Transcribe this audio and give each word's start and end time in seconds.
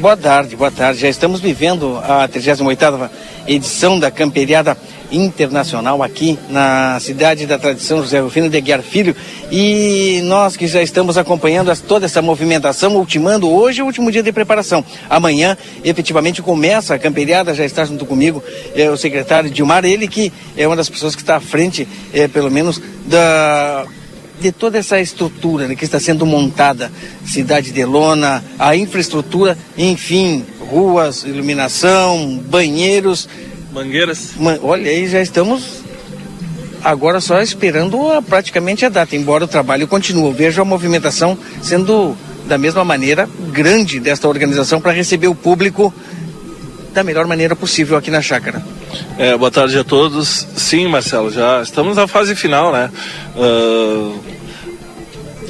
Boa 0.00 0.16
tarde, 0.16 0.56
boa 0.56 0.70
tarde. 0.70 0.98
Já 0.98 1.10
estamos 1.10 1.42
vivendo 1.42 1.98
a 1.98 2.26
38ª 2.26 3.10
edição 3.46 4.00
da 4.00 4.10
Camperiada 4.10 4.74
Internacional 5.12 6.02
aqui 6.02 6.38
na 6.48 6.98
cidade 7.00 7.44
da 7.44 7.58
tradição 7.58 7.98
José 7.98 8.18
Rufino 8.18 8.48
de 8.48 8.58
Guiar 8.62 8.80
Filho 8.80 9.14
e 9.52 10.22
nós 10.24 10.56
que 10.56 10.66
já 10.66 10.80
estamos 10.82 11.18
acompanhando 11.18 11.70
toda 11.82 12.06
essa 12.06 12.22
movimentação, 12.22 12.96
ultimando 12.96 13.50
hoje 13.50 13.82
o 13.82 13.84
último 13.84 14.10
dia 14.10 14.22
de 14.22 14.32
preparação. 14.32 14.82
Amanhã, 15.10 15.54
efetivamente, 15.84 16.40
começa 16.40 16.94
a 16.94 16.98
camperiada, 16.98 17.52
já 17.52 17.66
está 17.66 17.84
junto 17.84 18.06
comigo 18.06 18.42
é, 18.74 18.88
o 18.88 18.96
secretário 18.96 19.50
Dilmar, 19.50 19.84
ele 19.84 20.08
que 20.08 20.32
é 20.56 20.66
uma 20.66 20.76
das 20.76 20.88
pessoas 20.88 21.14
que 21.14 21.20
está 21.20 21.36
à 21.36 21.40
frente, 21.40 21.86
é, 22.14 22.26
pelo 22.26 22.50
menos, 22.50 22.80
da 23.04 23.84
de 24.40 24.50
toda 24.50 24.78
essa 24.78 24.98
estrutura 25.00 25.68
né, 25.68 25.76
que 25.76 25.84
está 25.84 26.00
sendo 26.00 26.24
montada, 26.24 26.90
cidade 27.24 27.70
de 27.70 27.84
lona, 27.84 28.42
a 28.58 28.74
infraestrutura, 28.74 29.56
enfim, 29.76 30.44
ruas, 30.58 31.24
iluminação, 31.24 32.40
banheiros. 32.48 33.28
Mangueiras. 33.72 34.32
Man, 34.38 34.58
olha 34.62 34.90
aí, 34.90 35.06
já 35.06 35.20
estamos 35.20 35.80
agora 36.82 37.20
só 37.20 37.40
esperando 37.40 38.10
a, 38.10 38.22
praticamente 38.22 38.84
a 38.84 38.88
data, 38.88 39.14
embora 39.14 39.44
o 39.44 39.48
trabalho 39.48 39.86
continue. 39.86 40.24
Eu 40.24 40.32
vejo 40.32 40.60
a 40.60 40.64
movimentação 40.64 41.38
sendo 41.62 42.16
da 42.46 42.56
mesma 42.56 42.84
maneira 42.84 43.28
grande 43.52 44.00
desta 44.00 44.26
organização 44.26 44.80
para 44.80 44.92
receber 44.92 45.28
o 45.28 45.34
público 45.34 45.92
da 46.92 47.04
melhor 47.04 47.26
maneira 47.26 47.54
possível 47.54 47.96
aqui 47.96 48.10
na 48.10 48.22
chácara. 48.22 48.64
É, 49.18 49.36
boa 49.36 49.50
tarde 49.50 49.78
a 49.78 49.84
todos. 49.84 50.46
Sim, 50.56 50.88
Marcelo, 50.88 51.30
já 51.30 51.62
estamos 51.62 51.96
na 51.96 52.06
fase 52.06 52.34
final, 52.34 52.72
né? 52.72 52.90
Uh, 53.36 54.18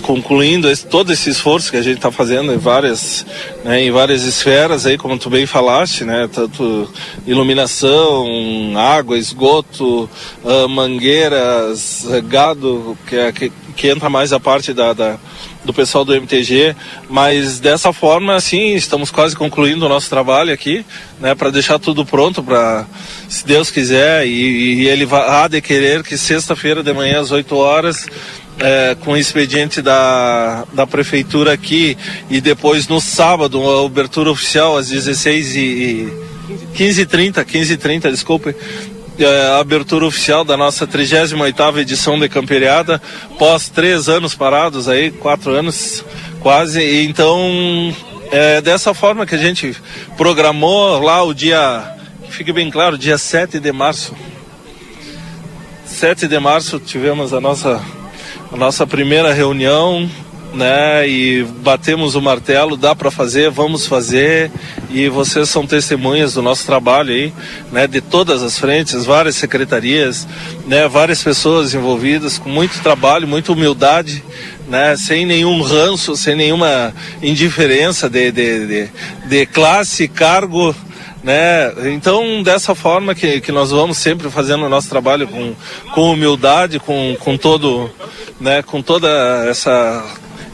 concluindo 0.03 0.69
esse, 0.69 0.87
todo 0.87 1.13
esse 1.13 1.31
esforço 1.31 1.71
que 1.71 1.77
a 1.77 1.83
gente 1.83 1.97
está 1.97 2.11
fazendo 2.11 2.53
em 2.53 2.59
várias, 2.59 3.25
né, 3.65 3.83
em 3.83 3.91
várias 3.91 4.25
esferas 4.25 4.85
aí, 4.87 4.99
como 4.99 5.19
tu 5.19 5.31
bem 5.31 5.47
falaste, 5.47 6.05
né? 6.05 6.29
Tanto 6.33 6.91
iluminação, 7.27 8.27
água, 8.77 9.17
esgoto, 9.17 10.11
uh, 10.45 10.69
mangueiras, 10.69 12.07
gado, 12.25 12.99
que, 13.07 13.17
é, 13.17 13.31
que, 13.31 13.53
que 13.77 13.89
entra 13.89 14.09
mais 14.09 14.33
a 14.33 14.41
parte 14.41 14.73
da, 14.73 14.93
da 14.93 15.19
do 15.65 15.75
pessoal 15.75 16.05
do 16.05 16.15
MTG, 16.15 16.75
mas 17.09 17.61
dessa 17.61 17.93
forma, 17.93 18.35
assim, 18.35 18.75
estamos 18.75 19.11
quase 19.11 19.37
concluindo 19.37 19.85
o 19.85 19.89
nosso 19.89 20.09
trabalho 20.09 20.53
aqui, 20.53 20.85
né, 21.21 21.35
para 21.35 21.51
deixar 21.51 21.79
tudo 21.79 22.05
pronto 22.05 22.43
para, 22.43 22.87
se 23.29 23.47
Deus 23.47 23.71
quiser, 23.71 24.27
e, 24.27 24.31
e 24.81 24.89
ele 24.89 25.07
há 25.13 25.47
de 25.49 25.61
querer 25.61 26.03
que 26.03 26.17
sexta-feira 26.17 26.83
de 26.83 26.93
manhã 26.95 27.21
às 27.21 27.31
8 27.31 27.55
horas 27.55 28.07
é, 28.59 28.97
com 29.01 29.13
o 29.13 29.17
expediente 29.17 29.81
da, 29.83 30.65
da 30.73 30.87
prefeitura 30.87 31.53
aqui 31.53 31.97
e 32.29 32.41
depois 32.41 32.89
no 32.89 33.01
sábado, 33.01 33.63
a 33.69 33.87
abertura 33.87 34.31
oficial 34.31 34.77
às 34.77 34.89
16 34.89 35.57
e 35.57 36.13
15h30, 36.75 37.45
15h30, 37.45 38.11
desculpe, 38.11 38.55
a 39.25 39.59
abertura 39.59 40.07
oficial 40.07 40.45
da 40.45 40.57
nossa 40.57 40.87
38ª 40.87 41.79
edição 41.79 42.19
de 42.19 42.29
Camperiada, 42.29 43.01
pós 43.39 43.69
três 43.69 44.09
anos 44.09 44.35
parados 44.35 44.89
aí, 44.89 45.11
quatro 45.11 45.53
anos 45.53 46.05
quase, 46.41 47.05
então 47.05 47.95
é 48.31 48.61
dessa 48.61 48.95
forma 48.95 49.27
que 49.27 49.35
a 49.35 49.39
gente 49.39 49.77
programou 50.17 51.01
lá 51.01 51.23
o 51.23 51.35
dia, 51.35 51.97
que 52.25 52.33
fique 52.33 52.53
bem 52.53 52.71
claro, 52.71 52.97
dia 52.97 53.19
7 53.19 53.59
de 53.59 53.73
março. 53.73 54.15
7 55.85 56.29
de 56.29 56.39
março 56.39 56.79
tivemos 56.79 57.35
a 57.35 57.41
nossa, 57.41 57.81
a 58.53 58.57
nossa 58.57 58.87
primeira 58.87 59.33
reunião 59.33 60.09
né? 60.53 61.09
E 61.09 61.43
batemos 61.43 62.15
o 62.15 62.21
martelo, 62.21 62.77
dá 62.77 62.95
para 62.95 63.11
fazer, 63.11 63.51
vamos 63.51 63.87
fazer. 63.87 64.51
E 64.91 65.09
vocês 65.09 65.49
são 65.49 65.67
testemunhas 65.67 66.35
do 66.35 66.43
nosso 66.43 66.67
trabalho 66.67 67.13
aí, 67.13 67.33
né? 67.71 67.87
De 67.87 68.01
todas 68.01 68.43
as 68.43 68.59
frentes, 68.59 69.05
várias 69.05 69.37
secretarias, 69.37 70.27
né? 70.67 70.89
Várias 70.89 71.23
pessoas 71.23 71.75
envolvidas 71.75 72.39
com 72.39 72.49
muito 72.49 72.81
trabalho, 72.83 73.29
muita 73.29 73.53
humildade, 73.53 74.23
né? 74.69 74.97
Sem 74.97 75.25
nenhum 75.25 75.61
ranço, 75.63 76.17
sem 76.17 76.35
nenhuma 76.35 76.93
indiferença 77.23 78.09
de, 78.09 78.31
de, 78.33 78.67
de, 78.67 78.89
de 79.27 79.47
classe, 79.47 80.09
cargo, 80.09 80.75
né? 81.23 81.73
Então, 81.93 82.43
dessa 82.43 82.75
forma 82.75 83.15
que, 83.15 83.41
que 83.41 83.53
nós 83.53 83.71
vamos 83.71 83.99
sempre 83.99 84.31
fazendo 84.31 84.65
o 84.65 84.69
nosso 84.69 84.89
trabalho 84.89 85.29
com, 85.29 85.55
com 85.95 86.13
humildade, 86.13 86.79
com, 86.81 87.17
com 87.21 87.37
todo, 87.37 87.91
né? 88.41 88.63
Com 88.63 88.83
toda 88.83 89.09
essa 89.49 90.05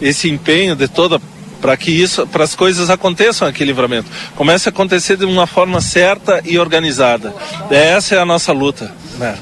esse 0.01 0.29
empenho 0.31 0.77
de 0.77 0.89
toda 0.89 1.21
para 1.61 1.77
que 1.77 1.91
isso, 1.91 2.27
para 2.27 2.45
as 2.45 2.55
coisas 2.55 2.91
aconteçam 2.91 3.49
aqui 3.49 3.65
Livramento. 3.65 4.09
Comece 4.34 4.69
a 4.69 4.71
acontecer 4.71 5.17
de 5.17 5.25
uma 5.25 5.47
forma 5.47 5.81
certa 5.81 6.43
e 6.45 6.59
organizada. 6.59 7.34
Essa 7.71 8.17
é 8.17 8.19
a 8.19 8.25
nossa 8.25 8.53
luta. 8.53 8.93
Né? 9.19 9.37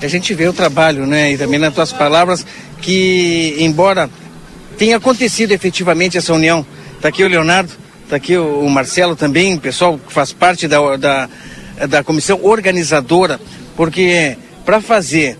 A 0.00 0.06
gente 0.06 0.32
vê 0.34 0.48
o 0.48 0.52
trabalho, 0.52 1.06
né, 1.06 1.32
e 1.32 1.38
também 1.38 1.58
nas 1.58 1.74
tuas 1.74 1.92
palavras, 1.92 2.46
que 2.80 3.56
embora 3.58 4.08
tenha 4.76 4.96
acontecido 4.96 5.50
efetivamente 5.50 6.16
essa 6.16 6.32
união, 6.32 6.64
está 6.94 7.08
aqui 7.08 7.24
o 7.24 7.28
Leonardo, 7.28 7.72
está 8.04 8.16
aqui 8.16 8.36
o, 8.36 8.60
o, 8.60 8.70
Marcelo 8.70 9.16
também, 9.16 9.54
o 9.54 9.60
pessoal 9.60 9.98
que 9.98 10.12
faz 10.12 10.32
parte 10.32 10.68
da, 10.68 10.96
da, 10.96 11.28
da 11.88 12.04
comissão 12.04 12.38
organizadora, 12.44 13.40
porque 13.76 14.36
para 14.64 14.80
fazer 14.80 15.36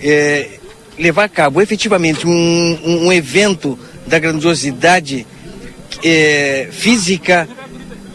é, 0.00 0.59
levar 1.00 1.24
a 1.24 1.28
cabo 1.28 1.62
efetivamente 1.62 2.26
um, 2.26 2.78
um, 2.84 3.12
evento 3.12 3.78
da 4.06 4.18
grandiosidade 4.18 5.26
é, 6.04 6.68
física 6.70 7.48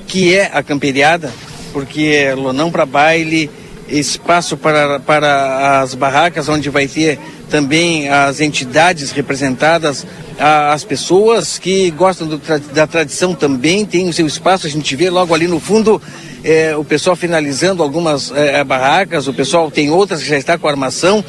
que 0.08 0.36
é 0.36 0.52
a 0.54 0.62
camperiada, 0.62 1.34
porque 1.74 2.04
é 2.04 2.36
lonão 2.36 2.72
para 2.72 2.86
baile, 2.86 3.50
espaço 3.90 4.56
para, 4.56 5.00
para 5.00 5.82
as 5.82 5.96
barracas, 5.96 6.48
onde 6.48 6.70
vai 6.70 6.88
ter 6.88 7.20
também 7.50 8.08
as 8.08 8.40
entidades 8.40 9.12
representadas, 9.12 10.06
as 10.38 10.84
pessoas 10.84 11.58
que 11.58 11.90
gostam 11.92 12.28
do, 12.28 12.42
da 12.72 12.86
tradição 12.86 13.34
também 13.34 13.84
tem 13.84 14.08
o 14.08 14.14
seu 14.14 14.28
espaço. 14.28 14.68
A 14.68 14.70
gente 14.70 14.96
vê 14.96 15.10
logo 15.10 15.34
ali 15.34 15.48
no 15.48 15.60
fundo 15.60 16.02
é, 16.44 16.76
o 16.76 16.84
pessoal 16.84 17.16
finalizando 17.16 17.82
algumas 17.82 18.32
é, 18.32 18.64
barracas, 18.64 19.28
o 19.28 19.34
pessoal 19.34 19.72
tem 19.72 19.90
outras 19.90 20.22
que 20.22 20.30
já 20.30 20.38
está 20.38 20.58
com 20.58 20.68
armação 20.68 21.24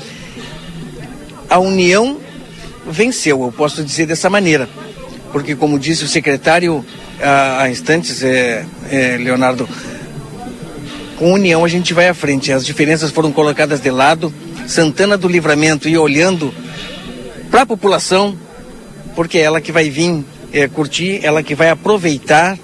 a 1.48 1.58
União 1.58 2.18
venceu, 2.88 3.42
eu 3.42 3.52
posso 3.52 3.82
dizer 3.84 4.06
dessa 4.06 4.30
maneira. 4.30 4.68
Porque, 5.32 5.54
como 5.54 5.78
disse 5.78 6.04
o 6.04 6.08
secretário 6.08 6.84
há, 7.20 7.62
há 7.62 7.70
instantes, 7.70 8.22
é, 8.22 8.64
é, 8.90 9.16
Leonardo, 9.18 9.68
com 11.18 11.32
união 11.32 11.64
a 11.64 11.68
gente 11.68 11.92
vai 11.94 12.08
à 12.08 12.14
frente. 12.14 12.52
As 12.52 12.64
diferenças 12.64 13.10
foram 13.10 13.32
colocadas 13.32 13.80
de 13.80 13.90
lado. 13.90 14.32
Santana 14.66 15.16
do 15.16 15.28
Livramento 15.28 15.88
e 15.88 15.96
olhando 15.96 16.52
para 17.50 17.62
a 17.62 17.66
população, 17.66 18.36
porque 19.14 19.38
é 19.38 19.42
ela 19.42 19.60
que 19.60 19.70
vai 19.70 19.88
vir 19.88 20.24
é, 20.52 20.66
curtir, 20.66 21.20
ela 21.22 21.42
que 21.42 21.54
vai 21.54 21.70
aproveitar 21.70 22.58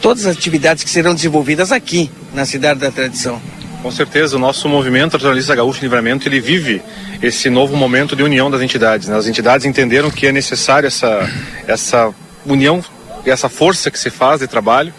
todas 0.00 0.26
as 0.26 0.36
atividades 0.36 0.84
que 0.84 0.90
serão 0.90 1.14
desenvolvidas 1.14 1.72
aqui 1.72 2.10
na 2.32 2.44
cidade 2.44 2.80
da 2.80 2.90
tradição. 2.90 3.40
Com 3.84 3.90
certeza, 3.90 4.36
o 4.36 4.38
nosso 4.38 4.66
movimento 4.66 5.18
Jornalista 5.18 5.54
Gaúcho 5.54 5.82
Livramento, 5.82 6.26
ele 6.26 6.40
vive 6.40 6.80
esse 7.22 7.50
novo 7.50 7.76
momento 7.76 8.16
de 8.16 8.22
união 8.22 8.50
das 8.50 8.62
entidades. 8.62 9.08
Né? 9.08 9.14
As 9.14 9.26
entidades 9.26 9.66
entenderam 9.66 10.10
que 10.10 10.26
é 10.26 10.32
necessário 10.32 10.86
essa, 10.86 11.30
essa 11.66 12.10
união 12.46 12.82
e 13.26 13.30
essa 13.30 13.50
força 13.50 13.90
que 13.90 13.98
se 13.98 14.08
faz 14.08 14.40
de 14.40 14.46
trabalho 14.46 14.90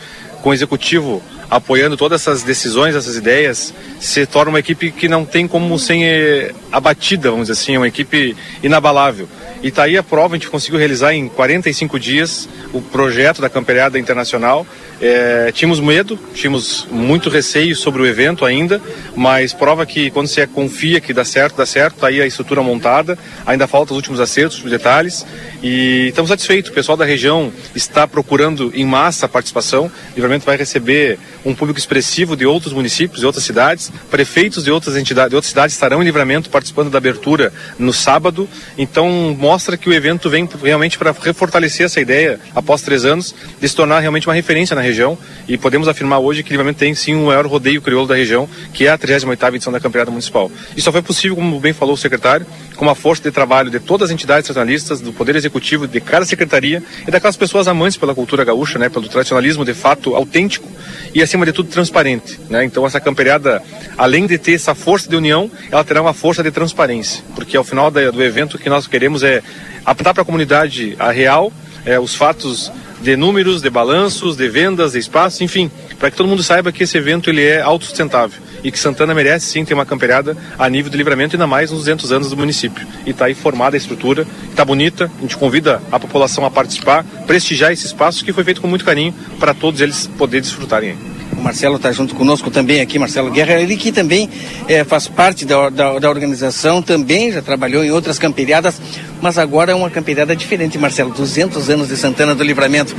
com 0.44 0.52
o 0.52 0.54
executivo 0.54 1.20
apoiando 1.50 1.98
todas 1.98 2.22
essas 2.22 2.44
decisões, 2.44 2.94
essas 2.94 3.16
ideias, 3.16 3.74
se 4.00 4.24
torna 4.28 4.52
uma 4.52 4.60
equipe 4.60 4.92
que 4.92 5.08
não 5.08 5.26
tem 5.26 5.48
como 5.48 5.80
ser 5.80 6.54
abatida, 6.72 7.32
vamos 7.32 7.48
dizer 7.48 7.60
assim, 7.60 7.78
uma 7.78 7.88
equipe 7.88 8.38
inabalável. 8.62 9.28
E 9.66 9.70
está 9.70 9.86
aí 9.86 9.98
a 9.98 10.04
prova, 10.04 10.36
a 10.36 10.38
gente 10.38 10.48
conseguiu 10.48 10.78
realizar 10.78 11.16
em 11.16 11.28
45 11.28 12.00
dias 12.00 12.48
o 12.72 12.80
projeto 12.80 13.42
da 13.42 13.50
Camperiada 13.50 13.98
Internacional. 13.98 14.64
É, 15.02 15.52
tínhamos 15.52 15.80
medo, 15.80 16.20
tínhamos 16.36 16.88
muito 16.92 17.32
receio 17.32 17.76
sobre 17.76 18.00
o 18.00 18.06
evento 18.06 18.46
ainda, 18.46 18.80
mas 19.16 19.54
prova 19.54 19.84
que 19.84 20.12
quando 20.12 20.28
você 20.28 20.46
confia 20.46 21.02
que 21.02 21.12
dá 21.12 21.26
certo, 21.26 21.58
dá 21.58 21.66
certo, 21.66 21.96
está 21.96 22.10
aí 22.10 22.22
a 22.22 22.28
estrutura 22.28 22.62
montada, 22.62 23.18
ainda 23.44 23.66
faltam 23.66 23.96
os 23.96 23.98
últimos 23.98 24.20
acertos, 24.20 24.64
os 24.64 24.70
detalhes, 24.70 25.26
e 25.64 26.10
estamos 26.10 26.30
satisfeitos. 26.30 26.70
O 26.70 26.74
pessoal 26.76 26.96
da 26.96 27.04
região 27.04 27.52
está 27.74 28.08
procurando 28.08 28.72
em 28.76 28.86
massa 28.86 29.26
a 29.26 29.30
participação. 29.30 29.86
O 29.86 30.16
Livramento 30.16 30.46
vai 30.46 30.58
receber 30.58 31.18
um 31.44 31.56
público 31.56 31.80
expressivo 31.80 32.38
de 32.38 32.46
outros 32.46 32.72
municípios, 32.72 33.22
de 33.22 33.26
outras 33.26 33.44
cidades, 33.44 33.92
prefeitos 34.12 34.64
de 34.64 34.72
outras 34.72 34.96
entidades, 34.96 35.32
de 35.32 35.36
outras 35.36 35.50
cidades 35.50 35.74
estarão 35.76 36.04
em 36.04 36.06
Livramento 36.06 36.52
participando 36.52 36.92
da 36.92 37.00
abertura 37.00 37.52
no 37.80 37.92
sábado. 37.92 38.48
Então 38.78 39.36
mostra 39.38 39.55
que 39.78 39.90
o 39.90 39.94
evento 39.94 40.30
vem 40.30 40.48
realmente 40.64 40.98
para 40.98 41.12
refortalecer 41.12 41.86
essa 41.86 42.00
ideia 42.00 42.40
após 42.54 42.82
três 42.82 43.06
anos 43.06 43.34
de 43.60 43.68
se 43.68 43.76
tornar 43.76 44.00
realmente 44.00 44.28
uma 44.28 44.34
referência 44.34 44.76
na 44.76 44.82
região 44.82 45.18
e 45.48 45.58
podemos 45.58 45.88
afirmar 45.88 46.20
hoje 46.20 46.44
que 46.44 46.50
Livramento 46.50 46.80
tem 46.80 46.94
sim 46.94 47.16
o 47.16 47.28
maior 47.28 47.46
rodeio 47.46 47.82
crioulo 47.82 48.08
da 48.08 48.16
região, 48.16 48.50
que 48.74 48.86
é 48.86 48.92
a 48.92 48.98
38ª 48.98 49.56
edição 49.56 49.72
da 49.72 49.80
Campeonato 49.80 50.12
Municipal. 50.12 50.52
Isso 50.76 50.86
só 50.86 50.92
foi 50.92 51.02
possível, 51.02 51.36
como 51.36 51.60
bem 51.60 51.74
falou 51.74 51.96
o 51.96 51.98
secretário, 51.98 52.46
com 52.76 52.90
a 52.90 52.96
força 52.96 53.24
de 53.24 53.32
trabalho 53.32 53.70
de 53.70 53.80
todas 53.80 54.10
as 54.10 54.14
entidades 54.14 54.46
tradicionalistas, 54.46 55.02
do 55.02 55.14
Poder 55.14 55.36
Executivo, 55.36 55.88
de 55.88 56.00
cada 56.00 56.26
secretaria 56.26 56.84
e 57.08 57.12
daquelas 57.12 57.38
pessoas 57.38 57.68
amantes 57.68 57.98
pela 57.98 58.14
cultura 58.14 58.44
gaúcha, 58.44 58.78
né, 58.78 58.90
pelo 58.90 59.08
tradicionalismo 59.08 59.66
de 59.66 59.74
fato 59.74 60.16
autêntico 60.16 60.70
e, 61.14 61.22
acima 61.22 61.46
de 61.46 61.54
tudo, 61.54 61.70
transparente. 61.70 62.40
Né? 62.50 62.66
Então, 62.66 62.86
essa 62.86 63.00
camperiada, 63.00 63.62
além 63.98 64.28
de 64.28 64.38
ter 64.38 64.54
essa 64.54 64.76
força 64.76 65.10
de 65.10 65.16
união, 65.16 65.50
ela 65.72 65.84
terá 65.84 66.02
uma 66.02 66.14
força 66.14 66.44
de 66.44 66.52
transparência, 66.52 67.24
porque 67.36 67.58
ao 67.58 67.64
final 67.64 67.90
do 67.90 68.24
evento 68.24 68.56
o 68.56 68.60
que 68.60 68.70
nós 68.70 68.88
queremos 68.88 69.24
é 69.24 69.42
apontar 69.86 70.14
para 70.14 70.24
a 70.24 70.26
comunidade 70.26 70.96
a 71.00 71.12
real, 71.12 71.52
é, 71.86 72.00
os 72.00 72.16
fatos 72.16 72.72
de 73.02 73.16
números, 73.16 73.62
de 73.62 73.70
balanços, 73.70 74.36
de 74.36 74.48
vendas, 74.50 74.94
de 74.94 75.00
espaços, 75.00 75.42
enfim, 75.42 75.70
para 76.00 76.10
que 76.10 76.18
todo 76.18 76.28
mundo 76.28 76.44
saiba 76.44 76.72
que 76.72 76.84
esse 76.84 76.98
evento 76.98 77.30
ele 77.30 77.44
é 77.44 77.62
autossustentável 77.62 78.45
e 78.64 78.72
que 78.72 78.80
Santana 78.80 79.14
merece 79.14 79.48
sim 79.48 79.66
ter 79.66 79.74
uma 79.74 79.86
camperiada 79.86 80.36
a 80.58 80.70
nível 80.70 80.92
de 80.92 80.98
livramento, 80.98 81.36
ainda 81.36 81.48
mais 81.48 81.72
nos 81.72 81.82
200 81.82 82.12
anos 82.12 82.30
do 82.30 82.38
município. 82.38 82.86
E 83.06 83.12
está 83.12 83.26
aí 83.26 83.34
formada 83.34 83.76
a 83.76 83.80
estrutura, 83.80 84.26
está 84.50 84.64
bonita, 84.66 85.12
a 85.18 85.22
gente 85.22 85.38
convida 85.38 85.82
a 85.92 86.00
população 86.00 86.46
a 86.46 86.52
participar, 86.52 87.04
prestigiar 87.28 87.72
esse 87.72 87.86
espaço 87.86 88.24
que 88.24 88.34
foi 88.34 88.44
feito 88.44 88.62
com 88.62 88.68
muito 88.68 88.86
carinho 88.86 89.14
para 89.40 89.54
todos 89.54 89.82
eles 89.82 90.08
poderem 90.08 90.42
desfrutarem. 90.42 90.98
O 91.38 91.42
Marcelo 91.42 91.76
está 91.76 91.92
junto 91.92 92.16
conosco 92.16 92.50
também 92.50 92.82
aqui, 92.82 92.98
Marcelo 92.98 93.30
Guerra, 93.30 93.54
ele 93.54 93.76
que 93.76 93.92
também 93.92 94.30
é, 94.68 94.84
faz 94.84 95.08
parte 95.08 95.46
da, 95.46 95.70
da, 95.70 96.00
da, 96.00 96.10
organização, 96.10 96.82
também 96.82 97.32
já 97.32 97.42
trabalhou 97.42 97.84
em 97.84 97.92
outras 97.92 98.18
camperiadas, 98.18 98.82
mas 99.22 99.38
agora 99.38 99.72
é 99.72 99.76
uma 99.76 99.90
camperiada 99.90 100.36
diferente, 100.36 100.78
Marcelo, 100.78 101.12
200 101.12 101.70
anos 101.70 101.90
de 101.90 101.98
Santana 101.98 102.34
do 102.34 102.44
Livramento. 102.44 102.96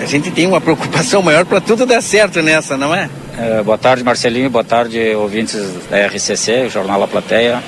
A 0.00 0.06
gente 0.06 0.30
tem 0.30 0.46
uma 0.46 0.60
preocupação 0.60 1.22
maior 1.22 1.44
para 1.44 1.60
tudo 1.60 1.84
dar 1.84 2.00
certo 2.00 2.40
nessa, 2.40 2.76
não 2.76 2.94
é? 2.94 3.10
É, 3.38 3.62
boa 3.62 3.76
tarde, 3.76 4.02
Marcelinho. 4.02 4.48
Boa 4.48 4.64
tarde, 4.64 5.14
ouvintes 5.14 5.60
da 5.90 6.06
RCC, 6.06 6.70
Jornal 6.70 7.02
A 7.02 7.08
Plateia. 7.08 7.62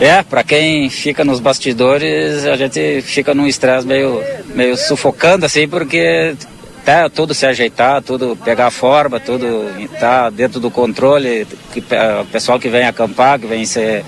É, 0.00 0.22
para 0.22 0.42
quem 0.42 0.90
fica 0.90 1.24
nos 1.24 1.38
bastidores, 1.38 2.44
a 2.44 2.56
gente 2.56 3.00
fica 3.02 3.32
num 3.32 3.46
estresse 3.46 3.86
meio, 3.86 4.20
meio 4.54 4.76
sufocando, 4.76 5.46
assim, 5.46 5.68
porque 5.68 6.34
até 6.82 7.08
tudo 7.08 7.34
se 7.34 7.46
ajeitar, 7.46 8.02
tudo 8.02 8.36
pegar 8.42 8.70
forma, 8.70 9.20
tudo 9.20 9.46
tá 10.00 10.28
dentro 10.28 10.58
do 10.58 10.70
controle, 10.70 11.46
que, 11.72 11.80
o 11.80 12.24
pessoal 12.26 12.58
que 12.58 12.68
vem 12.68 12.84
acampar, 12.84 13.38
que 13.38 13.46
vem 13.46 13.64
se, 13.64 14.02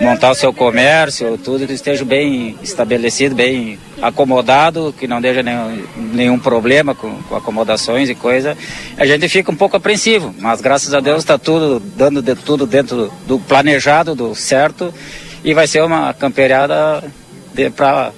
montar 0.00 0.30
o 0.30 0.34
seu 0.34 0.52
comércio, 0.52 1.36
tudo 1.36 1.66
que 1.66 1.74
esteja 1.74 2.04
bem 2.04 2.56
estabelecido, 2.62 3.34
bem 3.34 3.78
acomodado, 4.02 4.92
que 4.98 5.06
não 5.06 5.20
deixe 5.20 5.44
nenhum, 5.44 5.84
nenhum 5.96 6.38
problema 6.38 6.92
com, 6.92 7.22
com, 7.22 7.36
acomodações 7.36 8.10
e 8.10 8.14
coisa. 8.16 8.58
A 8.98 9.06
gente 9.06 9.28
fica 9.28 9.52
um 9.52 9.56
pouco 9.56 9.76
apreensivo, 9.76 10.34
mas 10.40 10.60
graças 10.60 10.92
a 10.92 10.98
Deus 10.98 11.20
está 11.20 11.38
tudo 11.38 11.78
dando 11.78 12.20
de 12.20 12.34
tudo 12.34 12.66
dentro 12.66 13.12
do 13.28 13.38
planejado, 13.38 14.16
do 14.16 14.34
certo, 14.34 14.92
e 15.44 15.54
vai 15.54 15.68
ser 15.68 15.84
uma 15.84 16.12
camperiada 16.12 17.04
para 17.76 18.10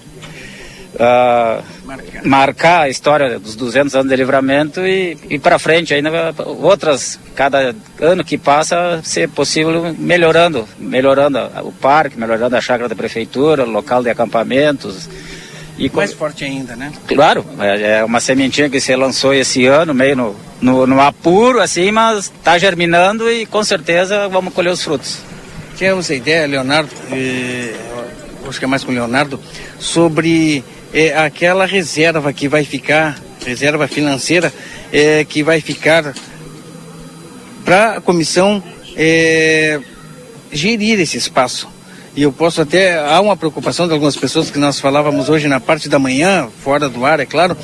uh, 0.94 1.62
marcar. 1.84 2.24
marcar. 2.24 2.80
a 2.82 2.88
história 2.88 3.38
dos 3.38 3.54
200 3.54 3.94
anos 3.94 4.08
de 4.08 4.16
livramento 4.16 4.80
e, 4.80 5.18
e 5.28 5.38
para 5.38 5.58
frente 5.58 5.92
ainda 5.92 6.34
outras 6.60 7.18
cada 7.34 7.74
ano 8.00 8.24
que 8.24 8.38
passa 8.38 9.00
ser 9.02 9.28
possível 9.28 9.94
melhorando 9.98 10.68
melhorando 10.78 11.38
o 11.64 11.72
parque 11.72 12.18
melhorando 12.18 12.56
a 12.56 12.60
chácara 12.60 12.88
da 12.88 12.94
prefeitura 12.94 13.64
local 13.64 14.02
de 14.04 14.10
acampamentos 14.10 15.08
e 15.78 15.90
mais 15.90 16.12
com... 16.12 16.18
forte 16.18 16.44
ainda 16.44 16.76
né 16.76 16.92
claro 17.06 17.44
é, 17.58 17.98
é 17.98 18.04
uma 18.04 18.20
sementinha 18.20 18.70
que 18.70 18.80
se 18.80 18.94
lançou 18.94 19.34
esse 19.34 19.66
ano 19.66 19.92
meio 19.94 20.16
no, 20.16 20.36
no, 20.60 20.86
no 20.86 21.00
apuro 21.00 21.60
assim 21.60 21.90
mas 21.90 22.26
está 22.26 22.56
germinando 22.58 23.30
e 23.30 23.46
com 23.46 23.62
certeza 23.62 24.28
vamos 24.28 24.54
colher 24.54 24.72
os 24.72 24.82
frutos 24.82 25.18
tínhamos 25.76 26.10
a 26.10 26.14
ideia 26.14 26.46
Leonardo 26.46 26.90
acho 28.48 28.58
que 28.58 28.64
é 28.64 28.68
mais 28.68 28.84
com 28.84 28.92
o 28.92 28.94
Leonardo 28.94 29.40
sobre 29.78 30.64
é 30.94 31.18
aquela 31.18 31.66
reserva 31.66 32.32
que 32.32 32.46
vai 32.46 32.64
ficar, 32.64 33.18
reserva 33.44 33.88
financeira, 33.88 34.54
é, 34.92 35.24
que 35.24 35.42
vai 35.42 35.60
ficar 35.60 36.14
para 37.64 37.96
a 37.96 38.00
comissão 38.00 38.62
é, 38.96 39.80
gerir 40.52 41.00
esse 41.00 41.16
espaço. 41.16 41.68
E 42.16 42.22
eu 42.22 42.32
posso 42.32 42.60
até, 42.60 42.96
há 42.96 43.20
uma 43.20 43.36
preocupação 43.36 43.86
de 43.86 43.92
algumas 43.92 44.16
pessoas 44.16 44.50
que 44.50 44.58
nós 44.58 44.78
falávamos 44.78 45.28
hoje 45.28 45.48
na 45.48 45.58
parte 45.58 45.88
da 45.88 45.98
manhã, 45.98 46.48
fora 46.62 46.88
do 46.88 47.04
ar, 47.04 47.18
é 47.18 47.26
claro, 47.26 47.56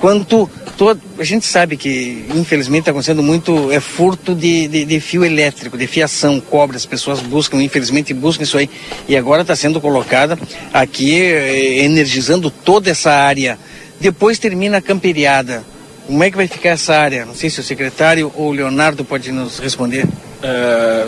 quanto 0.00 0.48
todo, 0.80 0.98
a 1.18 1.24
gente 1.24 1.44
sabe 1.44 1.76
que 1.76 2.24
infelizmente 2.34 2.80
está 2.80 2.90
acontecendo 2.90 3.22
muito 3.22 3.70
é 3.70 3.78
furto 3.78 4.34
de, 4.34 4.66
de, 4.66 4.86
de, 4.86 5.00
fio 5.00 5.22
elétrico, 5.22 5.76
de 5.76 5.86
fiação, 5.86 6.40
cobre, 6.40 6.78
as 6.78 6.86
pessoas 6.86 7.20
buscam, 7.20 7.62
infelizmente 7.62 8.14
buscam 8.14 8.44
isso 8.44 8.56
aí. 8.56 8.70
E 9.06 9.14
agora 9.14 9.42
está 9.42 9.54
sendo 9.54 9.78
colocada 9.78 10.38
aqui, 10.72 11.20
eh, 11.20 11.84
energizando 11.84 12.50
toda 12.50 12.88
essa 12.88 13.12
área. 13.12 13.58
Depois 14.00 14.38
termina 14.38 14.78
a 14.78 14.80
camperiada. 14.80 15.62
Como 16.06 16.24
é 16.24 16.30
que 16.30 16.36
vai 16.38 16.48
ficar 16.48 16.70
essa 16.70 16.96
área? 16.96 17.26
Não 17.26 17.34
sei 17.34 17.50
se 17.50 17.60
o 17.60 17.62
secretário 17.62 18.32
ou 18.34 18.48
o 18.48 18.52
Leonardo 18.52 19.04
pode 19.04 19.30
nos 19.30 19.58
responder. 19.58 20.08
É, 20.42 21.06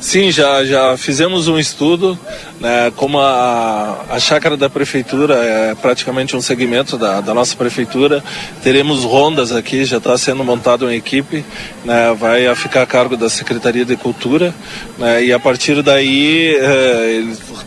sim, 0.00 0.30
já, 0.30 0.64
já 0.64 0.96
fizemos 0.96 1.48
um 1.48 1.58
estudo, 1.58 2.16
né, 2.60 2.92
como 2.94 3.18
a, 3.18 4.04
a 4.08 4.20
chácara 4.20 4.56
da 4.56 4.70
prefeitura 4.70 5.34
é 5.34 5.74
praticamente 5.74 6.36
um 6.36 6.40
segmento 6.40 6.96
da, 6.96 7.20
da 7.20 7.34
nossa 7.34 7.56
prefeitura, 7.56 8.22
teremos 8.62 9.02
rondas 9.02 9.50
aqui, 9.50 9.84
já 9.84 9.96
está 9.96 10.16
sendo 10.16 10.44
montada 10.44 10.84
uma 10.84 10.94
equipe, 10.94 11.44
né, 11.84 12.14
vai 12.16 12.54
ficar 12.54 12.82
a 12.82 12.86
cargo 12.86 13.16
da 13.16 13.28
Secretaria 13.28 13.84
de 13.84 13.96
Cultura, 13.96 14.54
né, 14.96 15.24
e 15.24 15.32
a 15.32 15.40
partir 15.40 15.82
daí 15.82 16.54
é, 16.54 17.24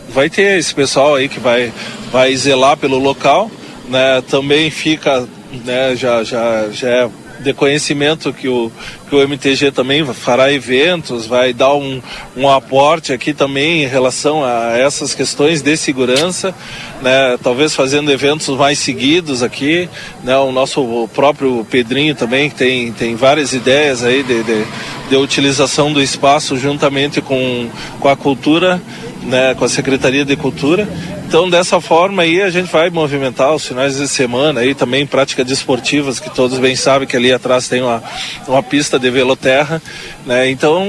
vai 0.08 0.30
ter 0.30 0.58
esse 0.58 0.74
pessoal 0.74 1.16
aí 1.16 1.28
que 1.28 1.38
vai, 1.38 1.70
vai 2.10 2.34
zelar 2.34 2.78
pelo 2.78 2.98
local, 2.98 3.50
né, 3.86 4.22
também 4.30 4.70
fica, 4.70 5.28
né, 5.62 5.94
já, 5.94 6.24
já, 6.24 6.70
já 6.70 6.88
é 6.88 7.10
de 7.42 7.52
conhecimento 7.52 8.32
que 8.32 8.48
o, 8.48 8.70
que 9.08 9.14
o 9.14 9.20
MTG 9.20 9.70
também 9.70 10.04
fará 10.14 10.52
eventos, 10.52 11.26
vai 11.26 11.52
dar 11.52 11.74
um, 11.74 12.00
um 12.36 12.48
aporte 12.48 13.12
aqui 13.12 13.34
também 13.34 13.82
em 13.82 13.86
relação 13.86 14.44
a 14.44 14.76
essas 14.78 15.14
questões 15.14 15.60
de 15.60 15.76
segurança, 15.76 16.54
né? 17.02 17.36
talvez 17.42 17.74
fazendo 17.74 18.10
eventos 18.10 18.48
mais 18.56 18.78
seguidos 18.78 19.42
aqui, 19.42 19.88
né? 20.24 20.36
o 20.38 20.52
nosso 20.52 21.08
próprio 21.14 21.66
Pedrinho 21.70 22.14
também 22.14 22.48
tem, 22.48 22.92
tem 22.92 23.16
várias 23.16 23.52
ideias 23.52 24.04
aí 24.04 24.22
de, 24.22 24.42
de, 24.42 24.64
de 25.10 25.16
utilização 25.16 25.92
do 25.92 26.00
espaço 26.00 26.56
juntamente 26.56 27.20
com, 27.20 27.68
com 28.00 28.08
a 28.08 28.16
cultura, 28.16 28.80
né? 29.24 29.54
com 29.54 29.64
a 29.64 29.68
Secretaria 29.68 30.24
de 30.24 30.36
Cultura 30.36 30.88
então, 31.32 31.48
dessa 31.48 31.80
forma 31.80 32.24
aí, 32.24 32.42
a 32.42 32.50
gente 32.50 32.70
vai 32.70 32.90
movimentar 32.90 33.54
os 33.54 33.66
finais 33.66 33.96
de 33.96 34.06
semana 34.06 34.60
aí 34.60 34.74
também, 34.74 35.06
práticas 35.06 35.46
desportivas, 35.46 36.20
que 36.20 36.28
todos 36.28 36.58
bem 36.58 36.76
sabem 36.76 37.08
que 37.08 37.16
ali 37.16 37.32
atrás 37.32 37.68
tem 37.68 37.80
uma, 37.80 38.02
uma 38.46 38.62
pista 38.62 38.98
de 38.98 39.08
veloterra, 39.08 39.80
né? 40.26 40.50
Então, 40.50 40.84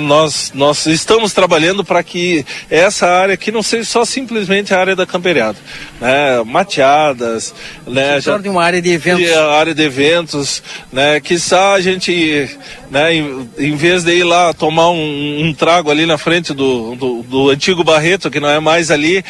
nós, 0.00 0.50
nós 0.54 0.86
estamos 0.86 1.34
trabalhando 1.34 1.84
para 1.84 2.02
que 2.02 2.42
essa 2.70 3.06
área 3.06 3.34
aqui 3.34 3.52
não 3.52 3.62
seja 3.62 3.84
só 3.84 4.02
simplesmente 4.02 4.72
a 4.72 4.80
área 4.80 4.96
da 4.96 5.04
camperiada, 5.04 5.58
né? 6.00 6.42
Mateadas, 6.46 7.54
né? 7.86 8.18
Já, 8.18 8.38
de 8.38 8.48
uma 8.48 8.64
área 8.64 8.80
de 8.80 8.90
eventos. 8.90 9.30
Área 9.30 9.74
de 9.74 9.82
eventos, 9.82 10.62
né? 10.90 11.20
Que 11.20 11.36
a 11.52 11.80
gente, 11.82 12.48
né? 12.90 13.14
Em, 13.14 13.48
em, 13.58 13.76
vez 13.76 14.02
de 14.02 14.12
ir 14.12 14.24
lá 14.24 14.52
tomar 14.52 14.90
um, 14.90 15.44
um 15.44 15.54
trago 15.54 15.90
ali 15.90 16.04
na 16.04 16.18
frente 16.18 16.52
do, 16.52 16.96
do, 16.96 17.22
do 17.22 17.50
antigo 17.50 17.84
Barreto, 17.84 18.30
que 18.30 18.40
não 18.40 18.50
é 18.50 18.58
mais 18.58 18.90
ali, 18.90 19.24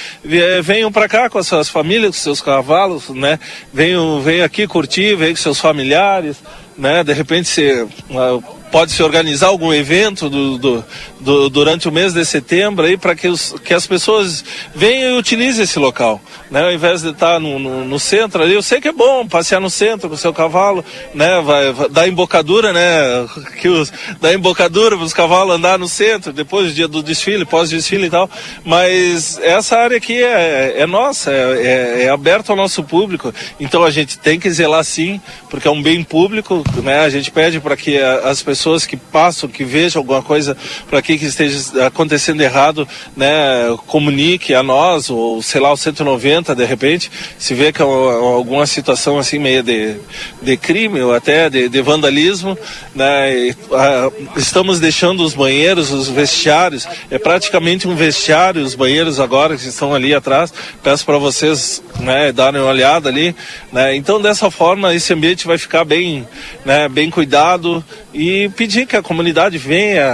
venham 0.62 0.90
para 0.90 1.08
cá 1.08 1.28
com 1.28 1.38
as 1.38 1.46
suas 1.46 1.68
famílias, 1.68 2.16
com 2.16 2.22
seus 2.22 2.40
cavalos, 2.40 3.10
né? 3.10 3.38
Venham, 3.72 4.20
venham 4.20 4.44
aqui 4.44 4.66
curtir, 4.66 5.14
venham 5.14 5.34
com 5.34 5.40
seus 5.40 5.60
familiares, 5.60 6.38
né? 6.76 7.04
De 7.04 7.12
repente 7.12 7.48
se 7.48 7.86
pode 8.08 8.59
se 8.88 9.02
organizar 9.02 9.48
algum 9.48 9.72
evento 9.72 10.30
do, 10.30 10.56
do, 10.56 10.84
do, 11.18 11.50
durante 11.50 11.88
o 11.88 11.92
mês 11.92 12.12
de 12.12 12.24
setembro 12.24 12.86
aí 12.86 12.96
para 12.96 13.16
que, 13.16 13.28
que 13.64 13.74
as 13.74 13.86
pessoas 13.86 14.44
venham 14.74 15.16
e 15.16 15.18
utilizem 15.18 15.64
esse 15.64 15.78
local, 15.78 16.20
né? 16.50 16.62
Ao 16.62 16.72
invés 16.72 17.02
de 17.02 17.10
estar 17.10 17.40
no, 17.40 17.58
no, 17.58 17.84
no, 17.84 17.98
centro 17.98 18.42
ali, 18.42 18.54
eu 18.54 18.62
sei 18.62 18.80
que 18.80 18.88
é 18.88 18.92
bom 18.92 19.26
passear 19.26 19.60
no 19.60 19.68
centro 19.68 20.08
com 20.08 20.14
o 20.14 20.18
seu 20.18 20.32
cavalo, 20.32 20.84
né? 21.12 21.40
Vai, 21.40 21.72
vai 21.72 21.88
dar 21.88 22.08
embocadura, 22.08 22.72
né? 22.72 23.28
Que 23.60 23.68
os, 23.68 23.92
embocadura 24.32 24.96
para 24.96 25.04
os 25.04 25.12
cavalos 25.12 25.54
andar 25.54 25.78
no 25.78 25.88
centro, 25.88 26.32
depois 26.32 26.68
do 26.68 26.72
dia 26.72 26.88
do 26.88 27.02
desfile, 27.02 27.44
pós-desfile 27.44 28.06
e 28.06 28.10
tal, 28.10 28.30
mas 28.64 29.38
essa 29.42 29.76
área 29.76 29.96
aqui 29.96 30.22
é, 30.22 30.76
é 30.78 30.86
nossa, 30.86 31.30
é, 31.30 31.34
é, 31.34 32.02
é 32.04 32.08
aberta 32.08 32.52
ao 32.52 32.56
nosso 32.56 32.82
público, 32.82 33.34
então 33.58 33.84
a 33.84 33.90
gente 33.90 34.18
tem 34.18 34.40
que 34.40 34.50
zelar 34.50 34.82
sim, 34.84 35.20
porque 35.50 35.68
é 35.68 35.70
um 35.70 35.82
bem 35.82 36.02
público, 36.02 36.64
né? 36.82 37.00
A 37.00 37.10
gente 37.10 37.30
pede 37.30 37.60
para 37.60 37.76
que 37.76 37.98
as 37.98 38.42
pessoas 38.42 38.59
pessoas 38.60 38.84
que 38.84 38.94
passam, 38.94 39.48
que 39.48 39.64
vejam 39.64 40.00
alguma 40.00 40.20
coisa 40.20 40.54
para 40.90 41.00
que 41.00 41.16
que 41.16 41.24
esteja 41.24 41.86
acontecendo 41.86 42.42
errado, 42.42 42.86
né, 43.16 43.74
comunique 43.86 44.54
a 44.54 44.62
nós 44.62 45.08
ou 45.08 45.42
sei 45.42 45.62
lá 45.62 45.72
o 45.72 45.76
190 45.78 46.54
de 46.54 46.64
repente, 46.66 47.10
se 47.38 47.54
vê 47.54 47.72
que 47.72 47.80
é 47.80 47.84
alguma 47.84 48.66
situação 48.66 49.18
assim 49.18 49.38
meio 49.38 49.62
de, 49.62 49.96
de 50.42 50.58
crime 50.58 51.00
ou 51.00 51.14
até 51.14 51.48
de, 51.48 51.70
de 51.70 51.80
vandalismo, 51.80 52.56
né, 52.94 53.34
e, 53.34 53.56
a, 53.72 54.10
estamos 54.36 54.78
deixando 54.78 55.24
os 55.24 55.32
banheiros, 55.32 55.90
os 55.90 56.08
vestiários, 56.08 56.86
é 57.10 57.18
praticamente 57.18 57.88
um 57.88 57.96
vestiário 57.96 58.62
os 58.62 58.74
banheiros 58.74 59.18
agora 59.18 59.56
que 59.56 59.66
estão 59.66 59.94
ali 59.94 60.14
atrás. 60.14 60.52
Peço 60.82 61.06
para 61.06 61.16
vocês, 61.16 61.82
né, 62.00 62.30
darem 62.30 62.60
uma 62.60 62.68
olhada 62.68 63.08
ali, 63.08 63.34
né. 63.72 63.96
Então 63.96 64.20
dessa 64.20 64.50
forma 64.50 64.94
esse 64.94 65.14
ambiente 65.14 65.46
vai 65.46 65.56
ficar 65.56 65.82
bem, 65.82 66.28
né, 66.62 66.90
bem 66.90 67.08
cuidado 67.08 67.82
e 68.12 68.48
pedir 68.50 68.86
que 68.86 68.96
a 68.96 69.02
comunidade 69.02 69.56
venha, 69.58 70.06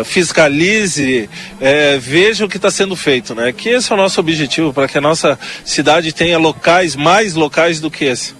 uh, 0.00 0.04
fiscalize, 0.04 1.28
uh, 1.54 2.00
veja 2.00 2.44
o 2.44 2.48
que 2.48 2.56
está 2.56 2.70
sendo 2.70 2.94
feito, 2.94 3.34
né? 3.34 3.52
Que 3.52 3.70
esse 3.70 3.90
é 3.90 3.94
o 3.94 3.98
nosso 3.98 4.20
objetivo, 4.20 4.72
para 4.72 4.88
que 4.88 4.98
a 4.98 5.00
nossa 5.00 5.38
cidade 5.64 6.12
tenha 6.12 6.38
locais, 6.38 6.94
mais 6.94 7.34
locais 7.34 7.80
do 7.80 7.90
que 7.90 8.04
esse. 8.04 8.34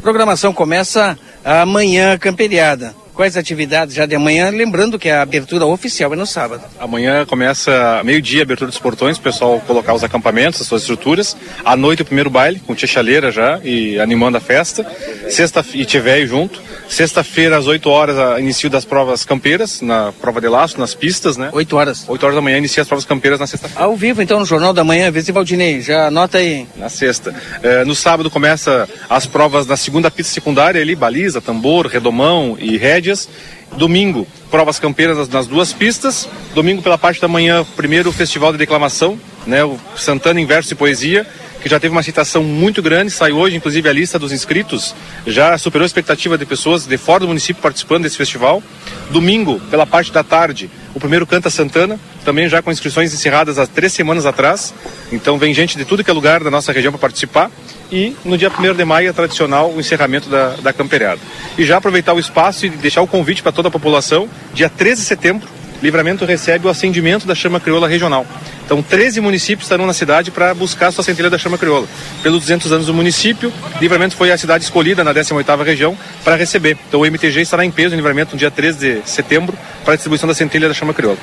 Programação 0.00 0.52
começa 0.52 1.18
amanhã, 1.44 2.18
camperiada. 2.18 2.99
Quais 3.20 3.36
atividades 3.36 3.94
já 3.94 4.06
de 4.06 4.14
amanhã? 4.14 4.48
Lembrando 4.48 4.98
que 4.98 5.10
a 5.10 5.20
abertura 5.20 5.66
oficial 5.66 6.10
é 6.14 6.16
no 6.16 6.24
sábado. 6.24 6.62
Amanhã 6.78 7.26
começa 7.26 8.00
meio-dia 8.02 8.40
a 8.40 8.44
abertura 8.44 8.70
dos 8.70 8.80
portões, 8.80 9.18
o 9.18 9.20
pessoal 9.20 9.60
colocar 9.66 9.92
os 9.92 10.02
acampamentos, 10.02 10.62
as 10.62 10.66
suas 10.66 10.80
estruturas. 10.80 11.36
À 11.62 11.76
noite 11.76 12.00
o 12.00 12.04
primeiro 12.06 12.30
baile, 12.30 12.60
com 12.60 12.74
tia 12.74 12.88
chaleira 12.88 13.30
já 13.30 13.60
e 13.62 14.00
animando 14.00 14.38
a 14.38 14.40
festa. 14.40 14.90
Sexta 15.28 15.62
e 15.74 15.84
tiver 15.84 16.26
junto. 16.26 16.62
Sexta-feira, 16.88 17.56
às 17.56 17.66
8 17.66 17.88
horas, 17.88 18.40
início 18.40 18.68
das 18.68 18.84
provas 18.84 19.24
campeiras, 19.24 19.80
na 19.80 20.12
prova 20.12 20.40
de 20.40 20.48
laço, 20.48 20.80
nas 20.80 20.92
pistas, 20.92 21.36
né? 21.36 21.50
8 21.52 21.76
horas. 21.76 22.04
8 22.08 22.22
horas 22.24 22.34
da 22.34 22.42
manhã, 22.42 22.58
inicia 22.58 22.80
as 22.80 22.88
provas 22.88 23.04
campeiras 23.04 23.38
na 23.38 23.46
sexta-feira. 23.46 23.84
Ao 23.84 23.94
vivo, 23.94 24.20
então, 24.20 24.40
no 24.40 24.44
Jornal 24.46 24.72
da 24.72 24.82
Manhã, 24.82 25.08
Vice 25.08 25.30
Valdinei, 25.30 25.82
já 25.82 26.08
anota 26.08 26.38
aí. 26.38 26.66
Na 26.74 26.88
sexta. 26.88 27.32
É, 27.62 27.84
no 27.84 27.94
sábado 27.94 28.28
começa 28.28 28.88
as 29.08 29.24
provas 29.24 29.68
na 29.68 29.76
segunda 29.76 30.10
pista 30.10 30.32
secundária 30.32 30.80
ali, 30.80 30.96
baliza, 30.96 31.40
tambor, 31.40 31.86
redomão 31.86 32.56
e 32.58 32.76
rédeas. 33.10 33.28
Domingo, 33.76 34.26
provas 34.50 34.78
campeiras 34.78 35.28
nas 35.28 35.46
duas 35.46 35.72
pistas. 35.72 36.28
Domingo, 36.54 36.82
pela 36.82 36.98
parte 36.98 37.20
da 37.20 37.28
manhã, 37.28 37.64
primeiro 37.76 38.10
festival 38.12 38.52
de 38.52 38.58
declamação, 38.58 39.18
né? 39.46 39.64
O 39.64 39.78
Santana 39.96 40.40
em 40.40 40.46
verso 40.46 40.72
e 40.72 40.76
poesia 40.76 41.26
que 41.60 41.68
já 41.68 41.78
teve 41.78 41.92
uma 41.92 42.02
citação 42.02 42.42
muito 42.42 42.82
grande, 42.82 43.10
saiu 43.10 43.36
hoje, 43.36 43.56
inclusive, 43.56 43.88
a 43.88 43.92
lista 43.92 44.18
dos 44.18 44.32
inscritos, 44.32 44.94
já 45.26 45.56
superou 45.58 45.84
a 45.84 45.86
expectativa 45.86 46.38
de 46.38 46.46
pessoas 46.46 46.86
de 46.86 46.96
fora 46.96 47.20
do 47.20 47.28
município 47.28 47.62
participando 47.62 48.04
desse 48.04 48.16
festival. 48.16 48.62
Domingo, 49.10 49.60
pela 49.70 49.86
parte 49.86 50.10
da 50.10 50.24
tarde, 50.24 50.70
o 50.94 51.00
primeiro 51.00 51.26
Canta 51.26 51.50
Santana, 51.50 52.00
também 52.24 52.48
já 52.48 52.62
com 52.62 52.70
inscrições 52.70 53.12
encerradas 53.12 53.58
há 53.58 53.66
três 53.66 53.92
semanas 53.92 54.26
atrás. 54.26 54.72
Então 55.12 55.38
vem 55.38 55.52
gente 55.52 55.76
de 55.76 55.84
tudo 55.84 56.02
que 56.02 56.10
é 56.10 56.14
lugar 56.14 56.42
da 56.42 56.50
nossa 56.50 56.72
região 56.72 56.92
para 56.92 57.00
participar. 57.00 57.50
E 57.92 58.16
no 58.24 58.38
dia 58.38 58.50
1 58.50 58.74
de 58.74 58.84
maio 58.84 59.08
é 59.08 59.12
tradicional 59.12 59.70
o 59.70 59.80
encerramento 59.80 60.28
da, 60.28 60.56
da 60.56 60.72
campeirada. 60.72 61.20
E 61.58 61.64
já 61.64 61.76
aproveitar 61.76 62.14
o 62.14 62.20
espaço 62.20 62.66
e 62.66 62.70
deixar 62.70 63.02
o 63.02 63.06
convite 63.06 63.42
para 63.42 63.52
toda 63.52 63.68
a 63.68 63.70
população, 63.70 64.28
dia 64.54 64.68
13 64.68 65.02
de 65.02 65.06
setembro, 65.06 65.48
Livramento 65.82 66.26
recebe 66.26 66.66
o 66.66 66.70
acendimento 66.70 67.26
da 67.26 67.34
chama 67.34 67.58
crioula 67.58 67.88
regional. 67.88 68.26
Então, 68.70 68.80
13 68.80 69.20
municípios 69.20 69.64
estarão 69.64 69.84
na 69.84 69.92
cidade 69.92 70.30
para 70.30 70.54
buscar 70.54 70.92
sua 70.92 71.02
centelha 71.02 71.28
da 71.28 71.36
chama 71.36 71.58
crioula. 71.58 71.88
Pelos 72.22 72.42
200 72.42 72.70
anos 72.70 72.86
do 72.86 72.94
município, 72.94 73.52
Livramento 73.80 74.14
foi 74.14 74.30
a 74.30 74.38
cidade 74.38 74.62
escolhida 74.62 75.02
na 75.02 75.12
18ª 75.12 75.64
região 75.64 75.98
para 76.22 76.36
receber. 76.36 76.78
Então, 76.86 77.00
o 77.00 77.04
MTG 77.04 77.40
estará 77.40 77.64
em 77.64 77.70
peso 77.72 77.94
em 77.94 77.96
Livramento 77.96 78.30
no 78.30 78.38
dia 78.38 78.48
13 78.48 78.78
de 78.78 79.10
setembro 79.10 79.58
para 79.82 79.94
a 79.94 79.96
distribuição 79.96 80.28
da 80.28 80.34
centelha 80.36 80.68
da 80.68 80.74
chama 80.74 80.94
crioula. 80.94 81.18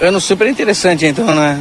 Ano 0.00 0.18
super 0.22 0.46
interessante, 0.48 1.04
então, 1.04 1.26
né? 1.34 1.60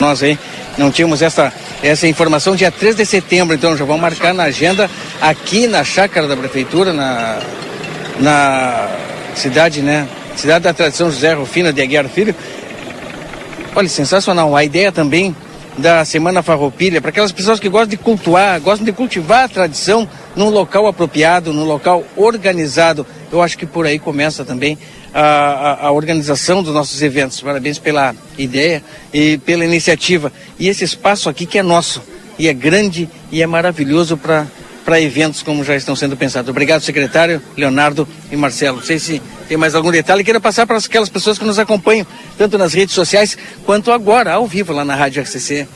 Nós 0.00 0.22
aí 0.22 0.38
não 0.78 0.92
tínhamos 0.92 1.20
essa, 1.20 1.52
essa 1.82 2.06
informação. 2.06 2.54
Dia 2.54 2.70
13 2.70 2.98
de 2.98 3.06
setembro, 3.06 3.56
então, 3.56 3.76
já 3.76 3.84
vamos 3.84 4.02
marcar 4.02 4.32
na 4.32 4.44
agenda 4.44 4.88
aqui 5.20 5.66
na 5.66 5.82
chácara 5.82 6.28
da 6.28 6.36
prefeitura, 6.36 6.92
na, 6.92 7.40
na 8.20 8.88
cidade, 9.34 9.82
né? 9.82 10.06
Cidade 10.36 10.62
da 10.62 10.72
tradição 10.72 11.10
José 11.10 11.32
Rufina 11.32 11.72
de 11.72 11.82
Aguiar 11.82 12.08
Filho. 12.08 12.34
Olha, 13.76 13.88
sensacional. 13.88 14.54
A 14.54 14.62
ideia 14.62 14.92
também 14.92 15.34
da 15.76 16.04
Semana 16.04 16.44
Farroupilha, 16.44 17.00
para 17.00 17.10
aquelas 17.10 17.32
pessoas 17.32 17.58
que 17.58 17.68
gostam 17.68 17.88
de 17.88 17.96
cultuar, 17.96 18.60
gostam 18.60 18.84
de 18.84 18.92
cultivar 18.92 19.44
a 19.44 19.48
tradição 19.48 20.08
num 20.36 20.48
local 20.48 20.86
apropriado, 20.86 21.52
num 21.52 21.64
local 21.64 22.04
organizado. 22.14 23.04
Eu 23.32 23.42
acho 23.42 23.58
que 23.58 23.66
por 23.66 23.84
aí 23.84 23.98
começa 23.98 24.44
também 24.44 24.78
a, 25.12 25.22
a, 25.22 25.86
a, 25.86 25.90
organização 25.90 26.62
dos 26.62 26.72
nossos 26.72 27.02
eventos. 27.02 27.40
Parabéns 27.40 27.76
pela 27.76 28.14
ideia 28.38 28.80
e 29.12 29.38
pela 29.38 29.64
iniciativa. 29.64 30.32
E 30.56 30.68
esse 30.68 30.84
espaço 30.84 31.28
aqui 31.28 31.44
que 31.44 31.58
é 31.58 31.62
nosso, 31.62 32.00
e 32.38 32.46
é 32.46 32.52
grande 32.52 33.08
e 33.32 33.42
é 33.42 33.46
maravilhoso 33.46 34.16
para 34.16 34.46
para 34.84 35.00
eventos 35.00 35.42
como 35.42 35.64
já 35.64 35.74
estão 35.74 35.96
sendo 35.96 36.16
pensados. 36.16 36.50
Obrigado, 36.50 36.82
secretário, 36.82 37.40
Leonardo 37.56 38.06
e 38.30 38.36
Marcelo. 38.36 38.78
Não 38.78 38.84
sei 38.84 38.98
se 38.98 39.22
tem 39.48 39.56
mais 39.56 39.74
algum 39.74 39.90
detalhe. 39.90 40.22
Queira 40.22 40.40
passar 40.40 40.66
para 40.66 40.76
aquelas 40.76 41.08
pessoas 41.08 41.38
que 41.38 41.44
nos 41.44 41.58
acompanham, 41.58 42.06
tanto 42.36 42.58
nas 42.58 42.74
redes 42.74 42.94
sociais 42.94 43.36
quanto 43.64 43.90
agora, 43.90 44.32
ao 44.32 44.46
vivo, 44.46 44.72
lá 44.72 44.84
na 44.84 44.94
Rádio 44.94 45.22
RCC. 45.22 45.66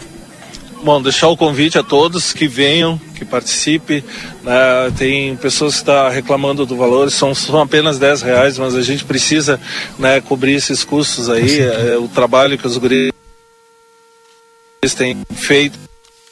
Bom, 0.83 1.03
deixar 1.03 1.29
o 1.29 1.37
convite 1.37 1.77
a 1.77 1.83
todos 1.83 2.33
que 2.33 2.47
venham, 2.47 3.01
que 3.17 3.25
participem. 3.25 4.05
Né? 4.45 4.93
Tem 4.97 5.37
pessoas 5.37 5.75
que 5.75 5.81
estão 5.81 5.95
tá 5.95 6.09
reclamando 6.09 6.65
do 6.65 6.77
valor, 6.77 7.11
são, 7.11 7.35
são 7.35 7.61
apenas 7.61 7.99
10 7.99 8.23
reais, 8.23 8.59
mas 8.59 8.75
a 8.75 8.83
gente 8.83 9.05
precisa 9.05 9.61
né, 9.99 10.21
cobrir 10.21 10.55
esses 10.55 10.85
custos 10.85 11.29
aí. 11.29 11.61
É, 11.61 11.97
o 11.97 12.07
trabalho 12.07 12.57
que 12.57 12.67
os 12.67 12.77
guris 12.77 13.11
têm 14.97 15.23
feito, 15.35 15.79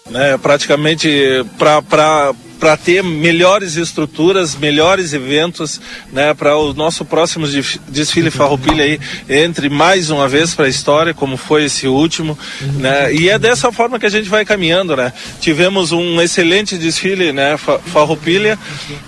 né, 0.09 0.39
praticamente 0.39 1.45
para 1.59 2.33
para 2.59 2.77
ter 2.77 3.03
melhores 3.03 3.77
estruturas, 3.77 4.55
melhores 4.55 5.13
eventos, 5.13 5.81
né, 6.13 6.35
para 6.35 6.57
o 6.57 6.73
nosso 6.73 7.05
próximo 7.05 7.47
desfile 7.89 8.31
Farroupilha 8.31 8.85
aí 8.85 9.01
entre 9.29 9.69
mais 9.69 10.11
uma 10.11 10.29
vez 10.29 10.55
para 10.55 10.67
a 10.67 10.69
história, 10.69 11.15
como 11.15 11.37
foi 11.37 11.65
esse 11.65 11.87
último, 11.87 12.39
né? 12.75 13.13
E 13.13 13.29
é 13.29 13.39
dessa 13.39 13.71
forma 13.71 13.99
que 13.99 14.07
a 14.07 14.11
gente 14.11 14.29
vai 14.29 14.45
caminhando, 14.45 14.97
né? 14.97 15.13
Tivemos 15.41 15.93
um 15.93 16.21
excelente 16.21 16.77
desfile, 16.77 17.33
né, 17.33 17.57
Farroupilha, 17.57 18.59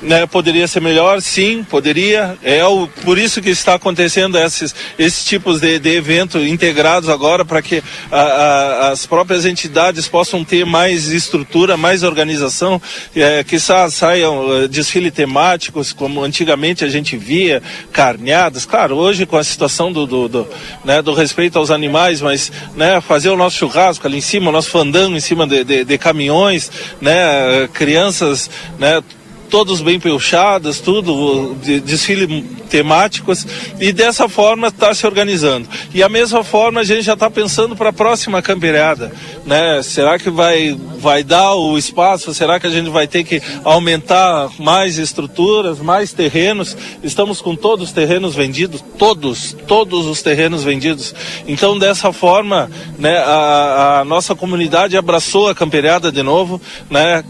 né? 0.02 0.26
Poderia 0.26 0.66
ser 0.66 0.80
melhor, 0.80 1.20
sim, 1.20 1.64
poderia. 1.68 2.36
É 2.42 2.64
o, 2.64 2.88
por 3.04 3.18
isso 3.18 3.40
que 3.40 3.50
está 3.50 3.74
acontecendo 3.74 4.38
esses 4.38 4.74
esses 4.98 5.24
tipos 5.24 5.60
de, 5.60 5.78
de 5.78 5.90
evento 5.90 6.38
integrados 6.38 7.08
agora 7.08 7.44
para 7.44 7.62
que 7.62 7.82
a, 8.10 8.20
a, 8.20 8.90
as 8.90 9.06
próprias 9.06 9.44
entidades 9.44 10.08
possam 10.08 10.44
ter 10.44 10.64
mais 10.64 11.08
estrutura, 11.08 11.76
mais 11.76 12.02
organização. 12.02 12.80
É, 13.14 13.37
que 13.44 13.58
saiam 13.58 14.66
desfiles 14.68 15.12
temáticos, 15.12 15.92
como 15.92 16.22
antigamente 16.22 16.84
a 16.84 16.88
gente 16.88 17.16
via, 17.16 17.62
carneadas. 17.92 18.64
Claro, 18.64 18.96
hoje 18.96 19.26
com 19.26 19.36
a 19.36 19.44
situação 19.44 19.92
do, 19.92 20.06
do, 20.06 20.28
do, 20.28 20.48
né, 20.84 21.02
do 21.02 21.14
respeito 21.14 21.58
aos 21.58 21.70
animais, 21.70 22.20
mas 22.20 22.50
né, 22.74 23.00
fazer 23.00 23.28
o 23.30 23.36
nosso 23.36 23.56
churrasco 23.56 24.06
ali 24.06 24.18
em 24.18 24.22
cima, 24.22 24.50
o 24.50 24.52
nosso 24.52 24.70
fandango 24.70 25.16
em 25.16 25.20
cima 25.20 25.46
de, 25.46 25.64
de, 25.64 25.84
de 25.84 25.98
caminhões, 25.98 26.70
né, 27.00 27.68
crianças, 27.72 28.50
né, 28.78 29.02
todos 29.50 29.80
bem 29.80 29.98
puxados, 29.98 30.80
tudo, 30.80 31.56
de, 31.62 31.80
desfile 31.80 32.44
temáticos, 32.68 33.46
e 33.80 33.92
dessa 33.92 34.28
forma 34.28 34.68
está 34.68 34.94
se 34.94 35.06
organizando. 35.06 35.68
E 35.92 36.02
a 36.02 36.08
mesma 36.08 36.44
forma 36.44 36.80
a 36.80 36.84
gente 36.84 37.02
já 37.02 37.14
está 37.14 37.30
pensando 37.30 37.74
para 37.74 37.88
a 37.88 37.92
próxima 37.92 38.42
campeirada, 38.42 39.10
né? 39.46 39.82
Será 39.82 40.18
que 40.18 40.30
vai, 40.30 40.78
vai 40.98 41.24
dar 41.24 41.54
o 41.54 41.76
espaço? 41.78 42.32
Será 42.34 42.60
que 42.60 42.66
a 42.66 42.70
gente 42.70 42.90
vai 42.90 43.06
ter 43.06 43.24
que 43.24 43.42
aumentar 43.64 44.50
mais 44.58 44.98
estruturas, 44.98 45.78
mais 45.78 46.12
terrenos? 46.12 46.76
Estamos 47.02 47.40
com 47.40 47.56
todos 47.56 47.88
os 47.88 47.92
terrenos 47.92 48.34
vendidos, 48.34 48.84
todos, 48.98 49.56
todos 49.66 50.06
os 50.06 50.22
terrenos 50.22 50.62
vendidos. 50.62 51.14
Então 51.46 51.78
dessa 51.78 52.12
forma, 52.12 52.70
né, 52.98 53.18
a, 53.18 54.00
a 54.00 54.04
nossa 54.04 54.34
comunidade 54.34 54.96
abraçou 54.96 55.48
a 55.48 55.54
campeirada 55.54 56.12
de 56.12 56.22
novo, 56.22 56.60
né? 56.90 57.24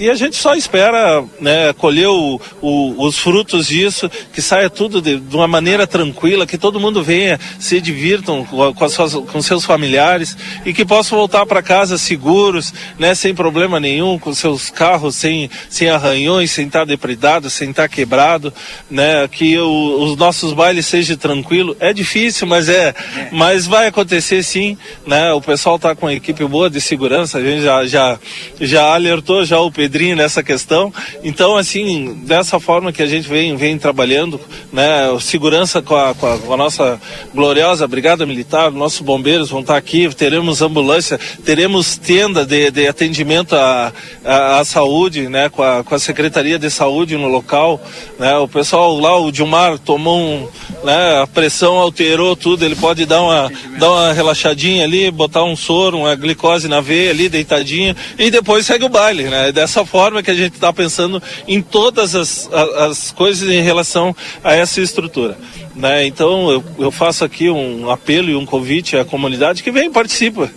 A 0.00 0.14
gente 0.14 0.36
só 0.36 0.54
espera 0.54 1.24
né, 1.40 1.72
colher 1.74 2.08
o, 2.08 2.40
o, 2.60 3.04
os 3.04 3.18
frutos 3.18 3.68
disso, 3.68 4.10
que 4.32 4.42
saia 4.42 4.68
tudo 4.68 5.00
de, 5.00 5.18
de, 5.18 5.36
uma 5.36 5.46
maneira 5.46 5.86
tranquila, 5.86 6.46
que 6.46 6.58
todo 6.58 6.80
mundo 6.80 7.02
venha, 7.02 7.38
se 7.58 7.80
divirtam 7.80 8.44
com, 8.44 8.74
com, 8.74 8.88
suas, 8.88 9.14
com 9.14 9.42
seus 9.42 9.64
familiares 9.64 10.36
e 10.64 10.72
que 10.72 10.84
possam 10.84 11.18
voltar 11.18 11.46
para 11.46 11.62
casa 11.62 11.96
seguros, 11.98 12.72
né, 12.98 13.14
sem 13.14 13.34
problema 13.34 13.78
nenhum, 13.78 14.18
com 14.18 14.34
seus 14.34 14.70
carros 14.70 15.16
sem, 15.16 15.50
sem 15.68 15.88
arranhões, 15.88 16.50
sem 16.50 16.66
estar 16.66 16.84
depredado, 16.84 17.48
sem 17.48 17.70
estar 17.70 17.88
quebrado, 17.88 18.52
né, 18.90 19.28
que 19.28 19.58
o, 19.58 20.02
os 20.02 20.16
nossos 20.16 20.52
bailes 20.52 20.86
sejam 20.86 21.16
tranquilos. 21.16 21.76
É 21.80 21.92
difícil, 21.92 22.46
mas 22.46 22.68
é, 22.68 22.88
é, 22.88 23.28
mas 23.32 23.66
vai 23.66 23.86
acontecer 23.86 24.42
sim, 24.42 24.76
né? 25.06 25.32
O 25.32 25.40
pessoal 25.40 25.76
está 25.76 25.94
com 25.94 26.06
uma 26.06 26.12
equipe 26.12 26.44
boa 26.44 26.68
de 26.68 26.80
segurança, 26.80 27.38
a 27.38 27.42
gente 27.42 27.62
já, 27.62 27.86
já, 27.86 28.18
já 28.60 28.94
alertou 28.94 29.44
já 29.44 29.60
o 29.60 29.70
Pedrinho 29.84 30.16
nessa 30.16 30.42
questão. 30.42 30.90
Então, 31.22 31.58
assim, 31.58 32.14
dessa 32.24 32.58
forma 32.58 32.90
que 32.90 33.02
a 33.02 33.06
gente 33.06 33.28
vem, 33.28 33.54
vem 33.54 33.76
trabalhando, 33.76 34.40
né, 34.72 35.14
segurança 35.20 35.82
com 35.82 35.94
a, 35.94 36.14
com 36.14 36.26
a, 36.26 36.38
com 36.38 36.54
a 36.54 36.56
nossa 36.56 36.98
gloriosa 37.34 37.86
Brigada 37.86 38.24
Militar, 38.24 38.70
nossos 38.70 39.00
bombeiros 39.00 39.50
vão 39.50 39.60
estar 39.60 39.76
aqui, 39.76 40.08
teremos 40.14 40.62
ambulância, 40.62 41.20
teremos 41.44 41.98
tenda 41.98 42.46
de, 42.46 42.70
de 42.70 42.88
atendimento 42.88 43.54
à, 43.54 43.92
à, 44.24 44.60
à 44.60 44.64
saúde, 44.64 45.28
né, 45.28 45.50
com 45.50 45.62
a, 45.62 45.84
com 45.84 45.94
a 45.94 45.98
Secretaria 45.98 46.58
de 46.58 46.70
Saúde 46.70 47.18
no 47.18 47.28
local, 47.28 47.78
né, 48.18 48.34
o 48.38 48.48
pessoal 48.48 48.98
lá, 48.98 49.18
o 49.18 49.30
Dilmar 49.30 49.78
tomou 49.78 50.18
um, 50.18 50.48
né, 50.82 51.20
a 51.20 51.26
pressão 51.26 51.74
alterou 51.74 52.34
tudo, 52.34 52.64
ele 52.64 52.76
pode 52.76 53.04
dar 53.04 53.20
uma, 53.20 53.52
dar 53.78 53.90
uma 53.90 54.12
relaxadinha 54.14 54.84
ali, 54.84 55.10
botar 55.10 55.44
um 55.44 55.54
soro, 55.54 55.98
uma 55.98 56.14
glicose 56.14 56.68
na 56.68 56.80
veia 56.80 57.10
ali, 57.10 57.28
deitadinho, 57.28 57.94
e 58.18 58.30
depois 58.30 58.64
segue 58.64 58.86
o 58.86 58.88
baile, 58.88 59.24
né, 59.24 59.52
dessa 59.52 59.73
forma 59.82 60.22
que 60.22 60.30
a 60.30 60.34
gente 60.34 60.52
está 60.52 60.70
pensando 60.70 61.22
em 61.48 61.62
todas 61.62 62.14
as, 62.14 62.50
as 62.52 63.10
coisas 63.12 63.48
em 63.48 63.62
relação 63.62 64.14
a 64.42 64.54
essa 64.54 64.82
estrutura. 64.82 65.38
Né? 65.74 66.06
Então 66.06 66.50
eu, 66.50 66.64
eu, 66.78 66.90
faço 66.90 67.24
aqui 67.24 67.48
um 67.48 67.90
apelo 67.90 68.28
e 68.28 68.36
um 68.36 68.44
convite 68.44 68.96
à 68.96 69.04
comunidade 69.04 69.62
que 69.62 69.72
vem 69.72 69.90
participa, 69.90 70.50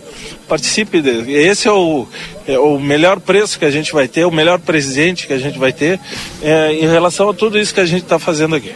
participe. 0.46 1.00
De, 1.00 1.32
esse 1.32 1.66
é 1.66 1.72
o, 1.72 2.06
é 2.46 2.58
o 2.58 2.78
melhor 2.78 3.18
preço 3.18 3.58
que 3.58 3.64
a 3.64 3.70
gente 3.70 3.92
vai 3.92 4.06
ter, 4.06 4.24
o 4.24 4.30
melhor 4.30 4.58
presente 4.58 5.26
que 5.26 5.32
a 5.32 5.38
gente 5.38 5.58
vai 5.58 5.72
ter 5.72 5.98
é, 6.42 6.72
em 6.74 6.86
relação 6.86 7.30
a 7.30 7.34
tudo 7.34 7.58
isso 7.58 7.72
que 7.72 7.80
a 7.80 7.86
gente 7.86 8.02
está 8.02 8.18
fazendo 8.18 8.54
aqui. 8.54 8.72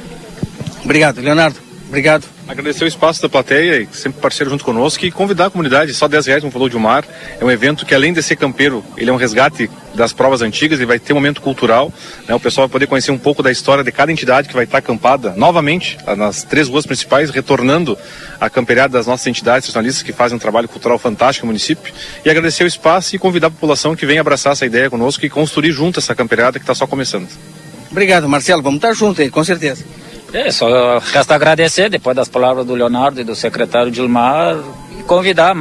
Obrigado, 0.82 1.20
Leonardo. 1.20 1.60
Obrigado. 1.86 2.24
Agradecer 2.52 2.84
o 2.84 2.86
espaço 2.86 3.22
da 3.22 3.30
plateia, 3.30 3.88
sempre 3.92 4.20
parceiro 4.20 4.50
junto 4.50 4.62
conosco, 4.62 5.06
e 5.06 5.10
convidar 5.10 5.46
a 5.46 5.50
comunidade. 5.50 5.94
Só 5.94 6.06
10 6.06 6.26
reais, 6.26 6.42
como 6.42 6.52
falou 6.52 6.68
o 6.68 6.70
Gilmar. 6.70 7.02
É 7.40 7.42
um 7.42 7.50
evento 7.50 7.86
que, 7.86 7.94
além 7.94 8.12
de 8.12 8.22
ser 8.22 8.36
campeiro, 8.36 8.84
ele 8.94 9.08
é 9.08 9.12
um 9.12 9.16
resgate 9.16 9.70
das 9.94 10.12
provas 10.12 10.42
antigas, 10.42 10.78
ele 10.78 10.84
vai 10.84 10.98
ter 10.98 11.14
um 11.14 11.16
momento 11.16 11.40
cultural. 11.40 11.90
Né? 12.28 12.34
O 12.34 12.38
pessoal 12.38 12.68
vai 12.68 12.72
poder 12.72 12.86
conhecer 12.88 13.10
um 13.10 13.16
pouco 13.16 13.42
da 13.42 13.50
história 13.50 13.82
de 13.82 13.90
cada 13.90 14.12
entidade 14.12 14.48
que 14.48 14.54
vai 14.54 14.64
estar 14.64 14.78
acampada 14.78 15.32
novamente 15.34 15.96
nas 16.14 16.44
três 16.44 16.68
ruas 16.68 16.84
principais, 16.84 17.30
retornando 17.30 17.96
a 18.38 18.50
camperiada 18.50 18.98
das 18.98 19.06
nossas 19.06 19.26
entidades 19.26 19.68
jornalistas 19.68 20.02
que 20.02 20.12
fazem 20.12 20.36
um 20.36 20.38
trabalho 20.38 20.68
cultural 20.68 20.98
fantástico 20.98 21.46
no 21.46 21.52
município. 21.52 21.90
E 22.22 22.28
agradecer 22.28 22.64
o 22.64 22.66
espaço 22.66 23.16
e 23.16 23.18
convidar 23.18 23.46
a 23.46 23.50
população 23.50 23.96
que 23.96 24.04
vem 24.04 24.18
abraçar 24.18 24.52
essa 24.52 24.66
ideia 24.66 24.90
conosco 24.90 25.24
e 25.24 25.30
construir 25.30 25.72
junto 25.72 26.00
essa 26.00 26.14
camperiada 26.14 26.58
que 26.58 26.64
está 26.64 26.74
só 26.74 26.86
começando. 26.86 27.30
Obrigado, 27.90 28.28
Marcelo. 28.28 28.60
Vamos 28.60 28.76
estar 28.76 28.92
juntos 28.92 29.20
aí, 29.20 29.30
com 29.30 29.42
certeza. 29.42 29.82
É, 30.32 30.50
só 30.50 30.98
resta 30.98 31.34
agradecer, 31.34 31.90
depois 31.90 32.16
das 32.16 32.28
palavras 32.28 32.64
do 32.64 32.74
Leonardo 32.74 33.20
e 33.20 33.24
do 33.24 33.34
secretário 33.34 33.90
Dilmar, 33.90 34.56
convidar, 35.06 35.54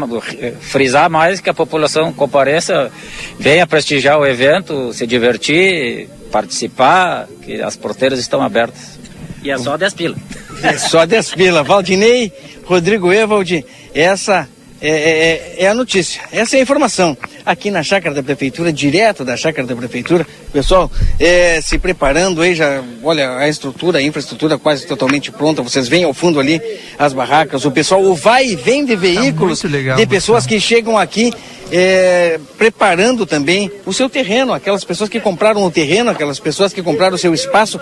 frisar 0.62 1.10
mais 1.10 1.42
que 1.42 1.50
a 1.50 1.54
população 1.54 2.13
compareça, 2.13 2.90
venha 3.38 3.68
prestigiar 3.68 4.18
o 4.18 4.25
evento, 4.25 4.94
se 4.94 5.06
divertir, 5.06 6.08
participar, 6.32 7.28
que 7.44 7.62
as 7.62 7.75
porteiras 7.75 8.18
estão 8.18 8.42
abertas. 8.42 8.98
E 9.44 9.51
é 9.51 9.58
só 9.58 9.75
10 9.75 9.94
pila. 9.94 10.16
É 10.63 10.78
só 10.78 11.06
10 11.06 11.36
pila. 11.36 11.63
Valdinei, 11.63 12.32
Rodrigo 12.63 13.12
Evald, 13.12 13.66
essa 13.94 14.48
é, 14.82 14.90
é, 14.90 15.56
é, 15.64 15.68
a 15.68 15.76
notícia, 15.76 16.22
essa 16.32 16.56
é 16.56 16.60
a 16.60 16.64
informação. 16.64 17.16
Aqui 17.46 17.70
na 17.70 17.84
chácara 17.84 18.16
da 18.16 18.24
prefeitura, 18.24 18.74
direto 18.74 19.24
da 19.24 19.38
chácara 19.38 19.68
da 19.68 19.76
prefeitura, 19.76 20.26
pessoal 20.52 20.92
é, 21.20 21.62
se 21.62 21.78
preparando 21.78 22.42
aí, 22.42 22.56
já, 22.56 22.82
olha, 23.04 23.38
a 23.38 23.48
estrutura, 23.48 24.00
a 24.00 24.02
infraestrutura 24.02 24.58
quase 24.58 24.88
totalmente 24.88 25.32
pronta. 25.32 25.62
Vocês 25.62 25.88
veem 25.88 26.04
ao 26.04 26.16
fundo 26.16 26.40
ali 26.40 26.60
as 26.98 27.14
barracas, 27.14 27.64
o 27.64 27.70
pessoal, 27.70 28.02
o 28.02 28.16
vai 28.16 28.48
e 28.48 28.56
vem 28.56 28.84
de 28.84 28.96
tá 28.96 29.02
veículos, 29.02 29.62
tá 29.62 29.68
legal, 29.68 29.98
de 29.98 30.06
pessoas 30.08 30.48
que 30.48 30.60
chegam 30.60 30.98
aqui 30.98 31.32
é, 31.72 32.40
preparando 32.58 33.26
também 33.28 33.72
o 33.86 33.94
seu 33.94 34.10
terreno, 34.10 34.52
aquelas 34.52 34.84
pessoas 34.84 35.10
que 35.10 35.20
compraram 35.20 35.64
o 35.64 35.70
terreno, 35.70 36.10
aquelas 36.10 36.40
pessoas 36.40 36.74
que 36.74 36.82
compraram 36.82 37.16
o 37.16 37.20
seu 37.20 37.36
espaço, 37.36 37.80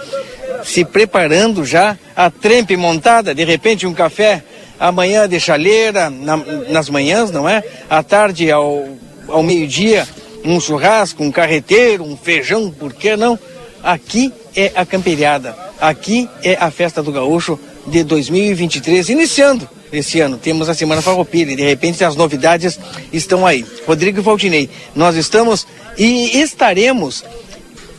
se 0.66 0.84
preparando 0.84 1.64
já, 1.64 1.98
a 2.14 2.30
trempe 2.30 2.76
montada, 2.76 3.34
de 3.34 3.46
repente 3.46 3.88
um 3.88 3.94
café 3.94 4.44
amanhã 4.80 5.28
de 5.28 5.40
chaleira, 5.40 6.10
na, 6.10 6.38
nas 6.70 6.90
manhãs, 6.90 7.32
não 7.32 7.48
é? 7.48 7.64
À 7.90 8.02
tarde, 8.02 8.50
ao, 8.50 8.88
ao 9.28 9.44
meio-dia, 9.44 10.08
um 10.46 10.60
churrasco, 10.60 11.24
um 11.24 11.32
carreteiro, 11.32 12.04
um 12.04 12.16
feijão, 12.16 12.72
por 12.72 12.94
que 12.94 13.16
não? 13.16 13.38
Aqui 13.84 14.34
é 14.56 14.72
a 14.76 14.86
camperiada, 14.86 15.56
aqui 15.80 16.30
é 16.44 16.56
a 16.56 16.72
festa 16.72 17.04
do 17.04 17.12
gaúcho 17.12 17.60
de 17.88 18.04
2023, 18.04 19.10
iniciando 19.10 19.68
esse 19.92 20.20
ano. 20.20 20.38
Temos 20.38 20.70
a 20.70 20.74
Semana 20.74 21.02
Farroupilha 21.02 21.52
e 21.52 21.56
de 21.56 21.64
repente 21.64 22.04
as 22.04 22.16
novidades 22.16 22.80
estão 23.12 23.46
aí. 23.46 23.66
Rodrigo 23.88 24.22
Valdinei, 24.22 24.70
nós 24.96 25.16
estamos 25.16 25.66
e 25.98 26.40
estaremos 26.42 27.24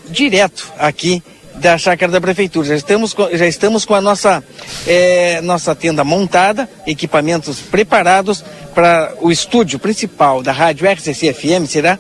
direto 0.08 0.72
aqui 0.78 1.22
da 1.60 1.76
chácara 1.76 2.10
da 2.10 2.20
prefeitura. 2.20 2.68
Já 2.68 2.74
estamos, 2.74 3.14
já 3.32 3.46
estamos 3.46 3.84
com 3.84 3.94
a 3.94 4.00
nossa, 4.00 4.42
é, 4.86 5.40
nossa 5.42 5.74
tenda 5.74 6.02
montada, 6.02 6.68
equipamentos 6.86 7.60
preparados 7.60 8.42
para 8.74 9.12
o 9.20 9.30
estúdio 9.30 9.78
principal 9.78 10.42
da 10.42 10.52
rádio 10.52 10.88
RCC-FM 10.90 11.66
será 11.66 11.98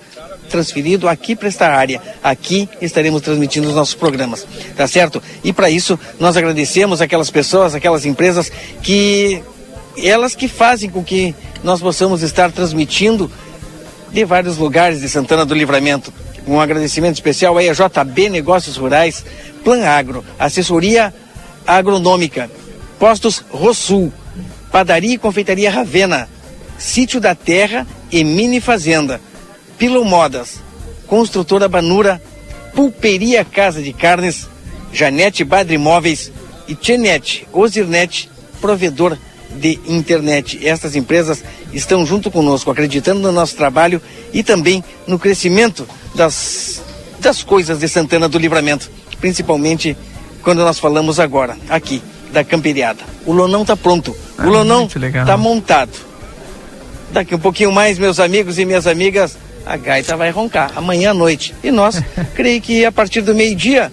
transferido 0.48 1.08
aqui 1.08 1.36
para 1.36 1.48
esta 1.48 1.68
área. 1.68 2.00
Aqui 2.22 2.68
estaremos 2.80 3.20
transmitindo 3.22 3.68
os 3.68 3.74
nossos 3.74 3.94
programas, 3.94 4.46
tá 4.76 4.88
certo? 4.88 5.22
E 5.44 5.52
para 5.52 5.70
isso 5.70 5.98
nós 6.18 6.36
agradecemos 6.36 7.00
aquelas 7.00 7.30
pessoas, 7.30 7.74
aquelas 7.74 8.04
empresas 8.04 8.50
que 8.82 9.42
elas 9.96 10.34
que 10.34 10.48
fazem 10.48 10.88
com 10.88 11.04
que 11.04 11.34
nós 11.62 11.80
possamos 11.80 12.22
estar 12.22 12.50
transmitindo 12.50 13.30
de 14.10 14.24
vários 14.24 14.56
lugares 14.56 15.00
de 15.00 15.08
Santana 15.08 15.44
do 15.44 15.54
Livramento. 15.54 16.12
Um 16.46 16.60
agradecimento 16.60 17.14
especial 17.14 17.56
aí 17.56 17.68
a 17.68 17.72
JB 17.72 18.30
Negócios 18.30 18.76
Rurais, 18.76 19.24
Plan 19.64 19.84
Agro, 19.84 20.24
Assessoria 20.38 21.12
Agronômica, 21.66 22.50
Postos 22.98 23.44
Rosul, 23.50 24.12
Padaria 24.72 25.14
e 25.14 25.18
Confeitaria 25.18 25.70
Ravena, 25.70 26.28
Sítio 26.78 27.20
da 27.20 27.34
Terra 27.34 27.86
e 28.10 28.24
Mini 28.24 28.60
Fazenda, 28.60 29.20
Pilo 29.78 30.04
Modas, 30.04 30.60
Construtora 31.06 31.68
Banura, 31.68 32.20
Pulperia 32.74 33.44
Casa 33.44 33.82
de 33.82 33.92
Carnes, 33.92 34.48
Janete 34.92 35.44
Badre 35.44 35.74
Imóveis 35.74 36.32
e 36.66 36.74
Tchenet 36.74 37.46
Ozirnet, 37.52 38.30
provedor 38.60 39.16
de 39.50 39.78
internet. 39.86 40.66
Estas 40.66 40.94
empresas 40.94 41.42
estão 41.72 42.06
junto 42.06 42.30
conosco, 42.30 42.70
acreditando 42.70 43.20
no 43.20 43.32
nosso 43.32 43.56
trabalho 43.56 44.00
e 44.32 44.42
também 44.42 44.82
no 45.06 45.18
crescimento 45.18 45.86
das, 46.14 46.82
das 47.18 47.42
coisas 47.42 47.78
de 47.78 47.88
Santana 47.88 48.28
do 48.28 48.38
Livramento 48.38 48.90
principalmente 49.20 49.96
quando 50.42 50.58
nós 50.58 50.78
falamos 50.78 51.20
agora, 51.20 51.56
aqui, 51.68 52.02
da 52.32 52.42
camperiada. 52.42 53.00
O 53.26 53.32
lonão 53.32 53.62
está 53.62 53.76
pronto, 53.76 54.10
o 54.10 54.16
ah, 54.38 54.46
lonão 54.46 54.86
está 54.86 55.36
montado. 55.36 55.92
Daqui 57.12 57.34
um 57.34 57.38
pouquinho 57.38 57.70
mais, 57.70 57.98
meus 57.98 58.18
amigos 58.18 58.58
e 58.58 58.64
minhas 58.64 58.86
amigas, 58.86 59.36
a 59.66 59.76
gaita 59.76 60.16
vai 60.16 60.30
roncar, 60.30 60.72
amanhã 60.74 61.10
à 61.10 61.14
noite. 61.14 61.54
E 61.62 61.70
nós, 61.70 62.02
creio 62.34 62.60
que 62.60 62.84
a 62.84 62.92
partir 62.92 63.20
do 63.20 63.34
meio-dia, 63.34 63.92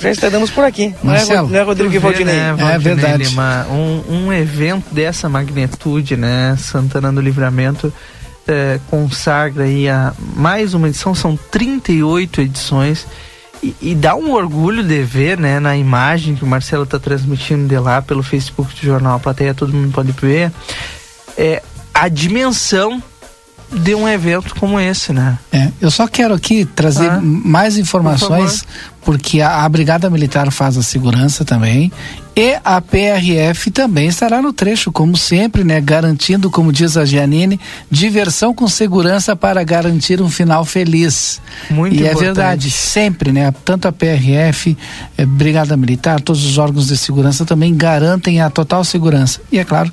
já 0.00 0.10
estaremos 0.10 0.50
por 0.50 0.64
aqui. 0.64 0.94
Marcelo, 1.02 1.48
não 1.48 1.56
é, 1.56 1.60
é 1.60 1.62
Rodrigo 1.62 1.94
e 1.94 1.98
Valdinei? 1.98 2.34
Né, 2.34 2.48
Valdinei? 2.48 2.74
É 2.74 2.78
verdade. 2.78 3.24
Lima, 3.24 3.66
um, 3.70 4.26
um 4.26 4.32
evento 4.32 4.92
dessa 4.92 5.28
magnitude, 5.28 6.16
né? 6.16 6.56
Santana 6.58 7.10
do 7.10 7.22
Livramento 7.22 7.92
é, 8.46 8.78
consagra 8.90 9.64
aí 9.64 9.88
a 9.88 10.12
mais 10.36 10.74
uma 10.74 10.88
edição, 10.88 11.14
são 11.14 11.36
38 11.50 12.40
edições 12.42 13.06
e, 13.80 13.94
dá 13.94 14.14
um 14.14 14.32
orgulho 14.32 14.82
de 14.82 15.02
ver, 15.02 15.38
né, 15.38 15.58
na 15.58 15.74
imagem 15.74 16.34
que 16.34 16.44
o 16.44 16.46
Marcelo 16.46 16.84
está 16.84 16.98
transmitindo 16.98 17.66
de 17.66 17.78
lá 17.78 18.02
pelo 18.02 18.22
Facebook 18.22 18.74
do 18.74 18.82
Jornal 18.82 19.16
a 19.16 19.20
Plateia, 19.20 19.54
todo 19.54 19.72
mundo 19.72 19.90
pode 19.90 20.12
ver, 20.12 20.52
é, 21.38 21.62
a 21.94 22.08
dimensão 22.08 23.02
de 23.72 23.94
um 23.94 24.06
evento 24.06 24.54
como 24.56 24.78
esse, 24.78 25.12
né? 25.12 25.38
É, 25.50 25.70
eu 25.80 25.90
só 25.90 26.06
quero 26.06 26.34
aqui 26.34 26.64
trazer 26.64 27.10
ah, 27.10 27.20
mais 27.22 27.78
informações, 27.78 28.62
por 29.00 29.14
porque 29.14 29.40
a, 29.40 29.64
a 29.64 29.68
Brigada 29.68 30.10
Militar 30.10 30.50
faz 30.52 30.76
a 30.76 30.82
segurança 30.82 31.44
também 31.44 31.90
e 32.36 32.58
a 32.64 32.80
PRF 32.80 33.70
também 33.70 34.08
estará 34.08 34.42
no 34.42 34.52
trecho, 34.52 34.90
como 34.90 35.16
sempre, 35.16 35.62
né? 35.62 35.80
Garantindo, 35.80 36.50
como 36.50 36.72
diz 36.72 36.96
a 36.96 37.04
Giannini, 37.04 37.60
diversão 37.88 38.52
com 38.52 38.66
segurança 38.66 39.36
para 39.36 39.62
garantir 39.62 40.20
um 40.20 40.28
final 40.28 40.64
feliz. 40.64 41.40
Muito 41.70 41.94
e 41.94 41.98
é 41.98 42.10
importante. 42.10 42.22
é 42.22 42.26
verdade, 42.26 42.70
sempre, 42.72 43.30
né? 43.30 43.54
Tanto 43.64 43.86
a 43.86 43.92
PRF, 43.92 44.76
eh, 45.16 45.24
Brigada 45.24 45.76
Militar, 45.76 46.20
todos 46.20 46.44
os 46.44 46.58
órgãos 46.58 46.88
de 46.88 46.96
segurança 46.96 47.44
também 47.44 47.72
garantem 47.76 48.40
a 48.40 48.50
total 48.50 48.82
segurança. 48.82 49.40
E 49.52 49.58
é 49.58 49.64
claro, 49.64 49.92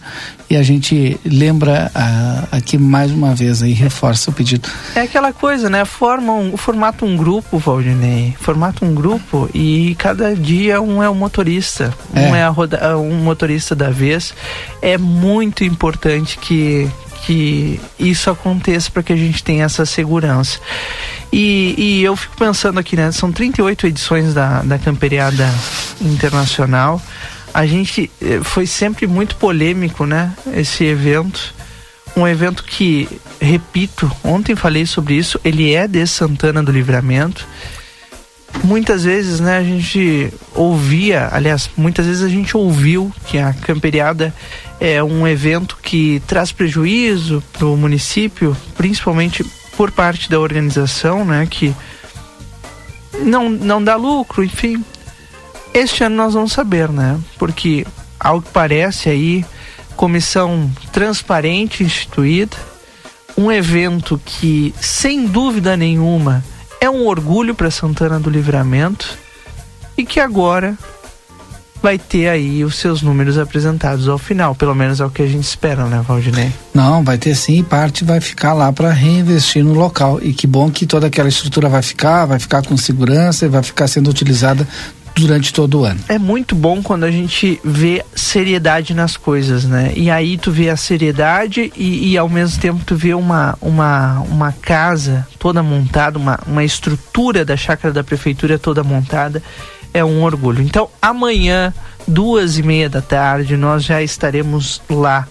e 0.49 0.57
a 0.57 0.63
gente 0.63 1.17
lembra 1.23 1.89
ah, 1.95 2.43
aqui 2.51 2.77
mais 2.77 3.09
uma 3.09 3.33
vez 3.33 3.63
aí, 3.63 3.71
reforça 3.71 4.31
o 4.31 4.33
pedido. 4.33 4.67
É 4.93 4.99
aquela 4.99 5.31
coisa, 5.31 5.69
né? 5.69 5.85
Forma 5.85 6.33
um, 6.33 6.57
formata 6.57 7.05
um 7.05 7.15
grupo, 7.15 7.57
Valdinei. 7.57 8.35
Formata 8.37 8.83
um 8.83 8.93
grupo 8.93 9.49
e 9.53 9.95
cada 9.97 10.35
dia 10.35 10.81
um 10.81 11.01
é 11.01 11.07
o 11.07 11.13
um 11.13 11.15
motorista. 11.15 11.93
É 12.13 12.30
é 12.35 12.47
roda, 12.47 12.97
um 12.97 13.15
motorista 13.15 13.75
da 13.75 13.89
vez. 13.89 14.33
É 14.81 14.97
muito 14.97 15.63
importante 15.63 16.37
que, 16.37 16.89
que 17.25 17.79
isso 17.99 18.29
aconteça 18.29 18.89
para 18.91 19.03
que 19.03 19.13
a 19.13 19.15
gente 19.17 19.43
tenha 19.43 19.65
essa 19.65 19.85
segurança. 19.85 20.59
E, 21.31 21.75
e, 21.77 22.03
eu 22.03 22.15
fico 22.15 22.35
pensando 22.35 22.79
aqui, 22.79 22.95
né? 22.95 23.11
São 23.11 23.31
38 23.31 23.87
edições 23.87 24.33
da, 24.33 24.61
da 24.61 24.77
Camperiada 24.77 25.49
Internacional. 26.01 27.01
A 27.53 27.65
gente 27.65 28.11
eh, 28.21 28.39
foi 28.43 28.65
sempre 28.65 29.07
muito 29.07 29.35
polêmico, 29.35 30.05
né? 30.05 30.33
Esse 30.53 30.83
evento. 30.85 31.53
Um 32.15 32.27
evento 32.27 32.63
que, 32.65 33.07
repito, 33.39 34.11
ontem 34.23 34.55
falei 34.55 34.85
sobre 34.85 35.15
isso, 35.15 35.39
ele 35.45 35.73
é 35.73 35.87
de 35.87 36.05
Santana 36.05 36.61
do 36.61 36.71
Livramento. 36.71 37.47
Muitas 38.71 39.03
vezes, 39.03 39.41
né, 39.41 39.57
a 39.57 39.63
gente 39.65 40.31
ouvia, 40.55 41.27
aliás, 41.29 41.69
muitas 41.75 42.05
vezes 42.05 42.23
a 42.23 42.29
gente 42.29 42.55
ouviu 42.55 43.11
que 43.25 43.37
a 43.37 43.51
camperiada 43.51 44.33
é 44.79 45.03
um 45.03 45.27
evento 45.27 45.77
que 45.83 46.23
traz 46.25 46.53
prejuízo 46.53 47.43
para 47.51 47.65
o 47.65 47.75
município, 47.75 48.55
principalmente 48.77 49.43
por 49.75 49.91
parte 49.91 50.29
da 50.29 50.39
organização, 50.39 51.25
né, 51.25 51.45
que 51.51 51.75
não, 53.19 53.49
não 53.49 53.83
dá 53.83 53.97
lucro, 53.97 54.41
enfim. 54.41 54.81
Este 55.73 56.05
ano 56.05 56.15
nós 56.15 56.33
vamos 56.33 56.53
saber, 56.53 56.87
né? 56.87 57.19
Porque, 57.37 57.85
ao 58.17 58.41
que 58.41 58.51
parece 58.51 59.09
aí, 59.09 59.45
comissão 59.97 60.71
transparente 60.93 61.83
instituída, 61.83 62.55
um 63.37 63.51
evento 63.51 64.17
que, 64.23 64.73
sem 64.79 65.25
dúvida 65.25 65.75
nenhuma, 65.75 66.41
é 66.81 66.89
um 66.89 67.05
orgulho 67.05 67.53
para 67.53 67.69
Santana 67.69 68.19
do 68.19 68.29
Livramento 68.29 69.15
e 69.95 70.03
que 70.03 70.19
agora 70.19 70.75
vai 71.81 71.97
ter 71.97 72.27
aí 72.27 72.63
os 72.63 72.75
seus 72.75 73.01
números 73.01 73.37
apresentados 73.37 74.07
ao 74.07 74.17
final, 74.17 74.53
pelo 74.53 74.75
menos 74.75 74.99
é 74.99 75.05
o 75.05 75.09
que 75.09 75.21
a 75.21 75.27
gente 75.27 75.43
espera, 75.43 75.85
né, 75.85 76.03
Valdinei? 76.07 76.51
Não, 76.73 77.03
vai 77.03 77.17
ter 77.17 77.35
sim, 77.35 77.63
parte 77.63 78.03
vai 78.03 78.19
ficar 78.19 78.53
lá 78.53 78.71
para 78.71 78.91
reinvestir 78.91 79.63
no 79.63 79.73
local. 79.73 80.19
E 80.21 80.33
que 80.33 80.45
bom 80.45 80.69
que 80.69 80.85
toda 80.85 81.07
aquela 81.07 81.29
estrutura 81.29 81.69
vai 81.69 81.81
ficar, 81.81 82.25
vai 82.25 82.39
ficar 82.39 82.65
com 82.65 82.77
segurança 82.77 83.45
e 83.45 83.49
vai 83.49 83.63
ficar 83.63 83.87
sendo 83.87 84.09
utilizada 84.09 84.67
durante 85.21 85.53
todo 85.53 85.81
o 85.81 85.85
ano. 85.85 85.99
É 86.07 86.17
muito 86.17 86.55
bom 86.55 86.81
quando 86.81 87.03
a 87.03 87.11
gente 87.11 87.59
vê 87.63 88.03
seriedade 88.15 88.93
nas 88.93 89.15
coisas, 89.15 89.65
né? 89.65 89.93
E 89.95 90.09
aí 90.09 90.37
tu 90.37 90.51
vê 90.51 90.69
a 90.69 90.77
seriedade 90.77 91.71
e, 91.75 92.11
e 92.11 92.17
ao 92.17 92.27
mesmo 92.27 92.59
tempo 92.59 92.83
tu 92.85 92.95
vê 92.95 93.13
uma, 93.13 93.57
uma, 93.61 94.19
uma 94.21 94.51
casa 94.51 95.27
toda 95.39 95.63
montada, 95.63 96.17
uma, 96.17 96.39
uma 96.45 96.63
estrutura 96.63 97.45
da 97.45 97.55
chácara 97.55 97.93
da 97.93 98.03
prefeitura 98.03 98.59
toda 98.59 98.83
montada 98.83 99.41
é 99.93 100.03
um 100.03 100.23
orgulho. 100.23 100.61
Então, 100.61 100.89
amanhã, 101.01 101.73
duas 102.07 102.57
e 102.57 102.63
meia 102.63 102.89
da 102.89 103.01
tarde, 103.01 103.57
nós 103.57 103.83
já 103.83 104.01
estaremos 104.01 104.81
lá 104.89 105.27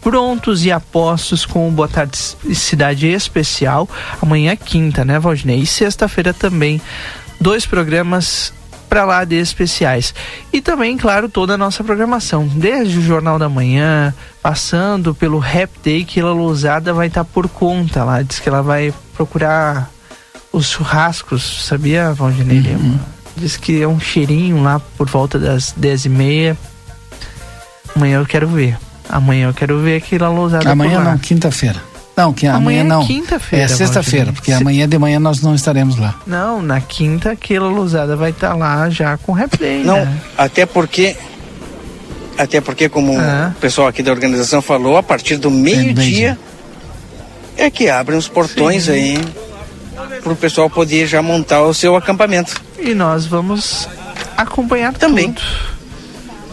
prontos 0.00 0.64
e 0.64 0.70
apostos 0.70 1.44
com 1.44 1.68
o 1.68 1.72
Boa 1.72 1.88
Tarde 1.88 2.16
Cidade 2.54 3.08
Especial. 3.08 3.88
Amanhã 4.22 4.52
é 4.52 4.56
quinta, 4.56 5.04
né, 5.04 5.18
Valdinei? 5.18 5.58
E 5.58 5.66
sexta-feira 5.66 6.32
também. 6.32 6.80
Dois 7.40 7.66
programas 7.66 8.52
para 8.96 9.04
lá 9.04 9.24
de 9.24 9.36
especiais. 9.36 10.14
E 10.50 10.62
também, 10.62 10.96
claro, 10.96 11.28
toda 11.28 11.52
a 11.52 11.58
nossa 11.58 11.84
programação, 11.84 12.48
desde 12.48 12.98
o 12.98 13.02
Jornal 13.02 13.38
da 13.38 13.46
Manhã, 13.46 14.14
passando 14.40 15.14
pelo 15.14 15.38
Rap 15.38 15.70
Day, 15.84 16.02
que 16.02 16.18
a 16.18 16.24
Lousada 16.24 16.94
vai 16.94 17.08
estar 17.08 17.22
tá 17.22 17.30
por 17.30 17.46
conta 17.46 18.02
lá. 18.04 18.22
Diz 18.22 18.40
que 18.40 18.48
ela 18.48 18.62
vai 18.62 18.94
procurar 19.14 19.90
os 20.50 20.70
churrascos, 20.70 21.66
sabia, 21.66 22.14
Valdinei 22.14 22.74
uhum. 22.74 22.98
Diz 23.36 23.58
que 23.58 23.82
é 23.82 23.86
um 23.86 24.00
cheirinho 24.00 24.62
lá 24.62 24.80
por 24.96 25.06
volta 25.10 25.38
das 25.38 25.74
dez 25.76 26.06
e 26.06 26.08
meia. 26.08 26.56
Amanhã 27.94 28.20
eu 28.20 28.24
quero 28.24 28.48
ver. 28.48 28.78
Amanhã 29.10 29.48
eu 29.48 29.54
quero 29.54 29.78
ver 29.78 29.98
aquela 29.98 30.30
lousada 30.30 30.70
Amanhã 30.70 31.02
não, 31.02 31.18
quinta-feira. 31.18 31.82
Não, 32.16 32.32
que 32.32 32.46
amanhã, 32.46 32.80
amanhã 32.80 32.84
não. 32.84 33.02
É 33.02 33.06
quinta-feira. 33.06 33.64
É 33.66 33.68
sexta-feira, 33.68 34.32
porque 34.32 34.50
Se... 34.50 34.56
amanhã 34.56 34.88
de 34.88 34.98
manhã 34.98 35.20
nós 35.20 35.42
não 35.42 35.54
estaremos 35.54 35.98
lá. 35.98 36.14
Não, 36.26 36.62
na 36.62 36.80
quinta 36.80 37.32
aquela 37.32 37.68
lousada 37.68 38.16
vai 38.16 38.30
estar 38.30 38.50
tá 38.50 38.54
lá 38.54 38.88
já 38.88 39.18
com 39.18 39.32
replay. 39.32 39.84
Não, 39.84 39.96
né? 39.96 40.20
até 40.38 40.64
porque 40.64 41.14
até 42.38 42.60
porque 42.60 42.88
como 42.88 43.18
ah. 43.18 43.52
o 43.54 43.60
pessoal 43.60 43.88
aqui 43.88 44.02
da 44.02 44.12
organização 44.12 44.62
falou, 44.62 44.96
a 44.96 45.02
partir 45.02 45.36
do 45.36 45.50
meio-dia 45.50 46.38
é 47.56 47.68
que 47.68 47.90
abrem 47.90 48.18
os 48.18 48.28
portões 48.28 48.84
Sim. 48.84 48.92
aí 48.92 49.20
para 50.22 50.32
o 50.32 50.36
pessoal 50.36 50.70
poder 50.70 51.06
já 51.06 51.20
montar 51.20 51.62
o 51.62 51.74
seu 51.74 51.96
acampamento. 51.96 52.60
E 52.78 52.94
nós 52.94 53.26
vamos 53.26 53.86
acompanhar 54.36 54.94
também. 54.94 55.32
Tudo. 55.32 55.46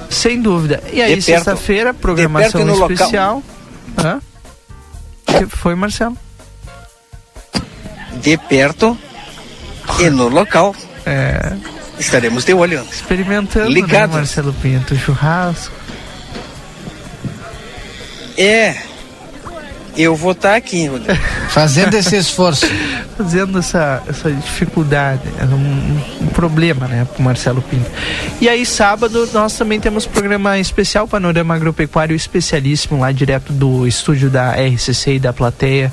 Sem 0.09 0.41
dúvida. 0.41 0.83
E 0.91 1.01
aí, 1.01 1.21
sexta-feira, 1.21 1.93
programação 1.93 2.69
especial. 2.69 3.41
Hã? 3.97 4.19
Que 5.33 5.45
foi, 5.45 5.75
Marcelo? 5.75 6.17
De 8.21 8.37
perto 8.37 8.97
e 9.99 10.09
no 10.09 10.27
local. 10.27 10.75
É. 11.05 11.53
Estaremos 11.99 12.45
de 12.45 12.53
olho. 12.53 12.83
Experimentando, 12.91 13.69
Ligado. 13.69 14.11
Né, 14.11 14.17
Marcelo 14.17 14.53
Pinto, 14.53 14.95
churrasco. 14.95 15.73
É. 18.37 18.75
Eu 19.95 20.15
vou 20.15 20.31
estar 20.31 20.51
tá 20.51 20.55
aqui, 20.55 20.89
Fazendo 21.49 21.93
esse 21.93 22.15
esforço. 22.15 22.65
Fazendo 23.17 23.59
essa, 23.59 24.01
essa 24.07 24.31
dificuldade. 24.31 25.21
Um, 25.41 26.23
um 26.25 26.27
problema, 26.27 26.87
né, 26.87 27.05
pro 27.13 27.23
Marcelo 27.23 27.61
Pinto. 27.61 27.89
E 28.41 28.49
aí, 28.49 28.65
sábado, 28.65 29.29
nós 29.33 29.57
também 29.57 29.79
temos 29.79 30.05
programa 30.05 30.57
especial, 30.59 31.07
Panorama 31.07 31.55
Agropecuário 31.55 32.15
Especialíssimo, 32.15 32.99
lá 32.99 33.11
direto 33.11 33.53
do 33.53 33.87
estúdio 33.87 34.29
da 34.29 34.51
RCC 34.53 35.15
e 35.15 35.19
da 35.19 35.31
plateia, 35.31 35.91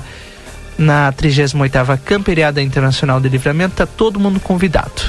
na 0.77 1.13
38ª 1.13 1.99
Camperiada 2.03 2.61
Internacional 2.61 3.19
de 3.19 3.29
Livramento. 3.29 3.75
Tá 3.75 3.85
todo 3.85 4.19
mundo 4.19 4.39
convidado. 4.39 4.91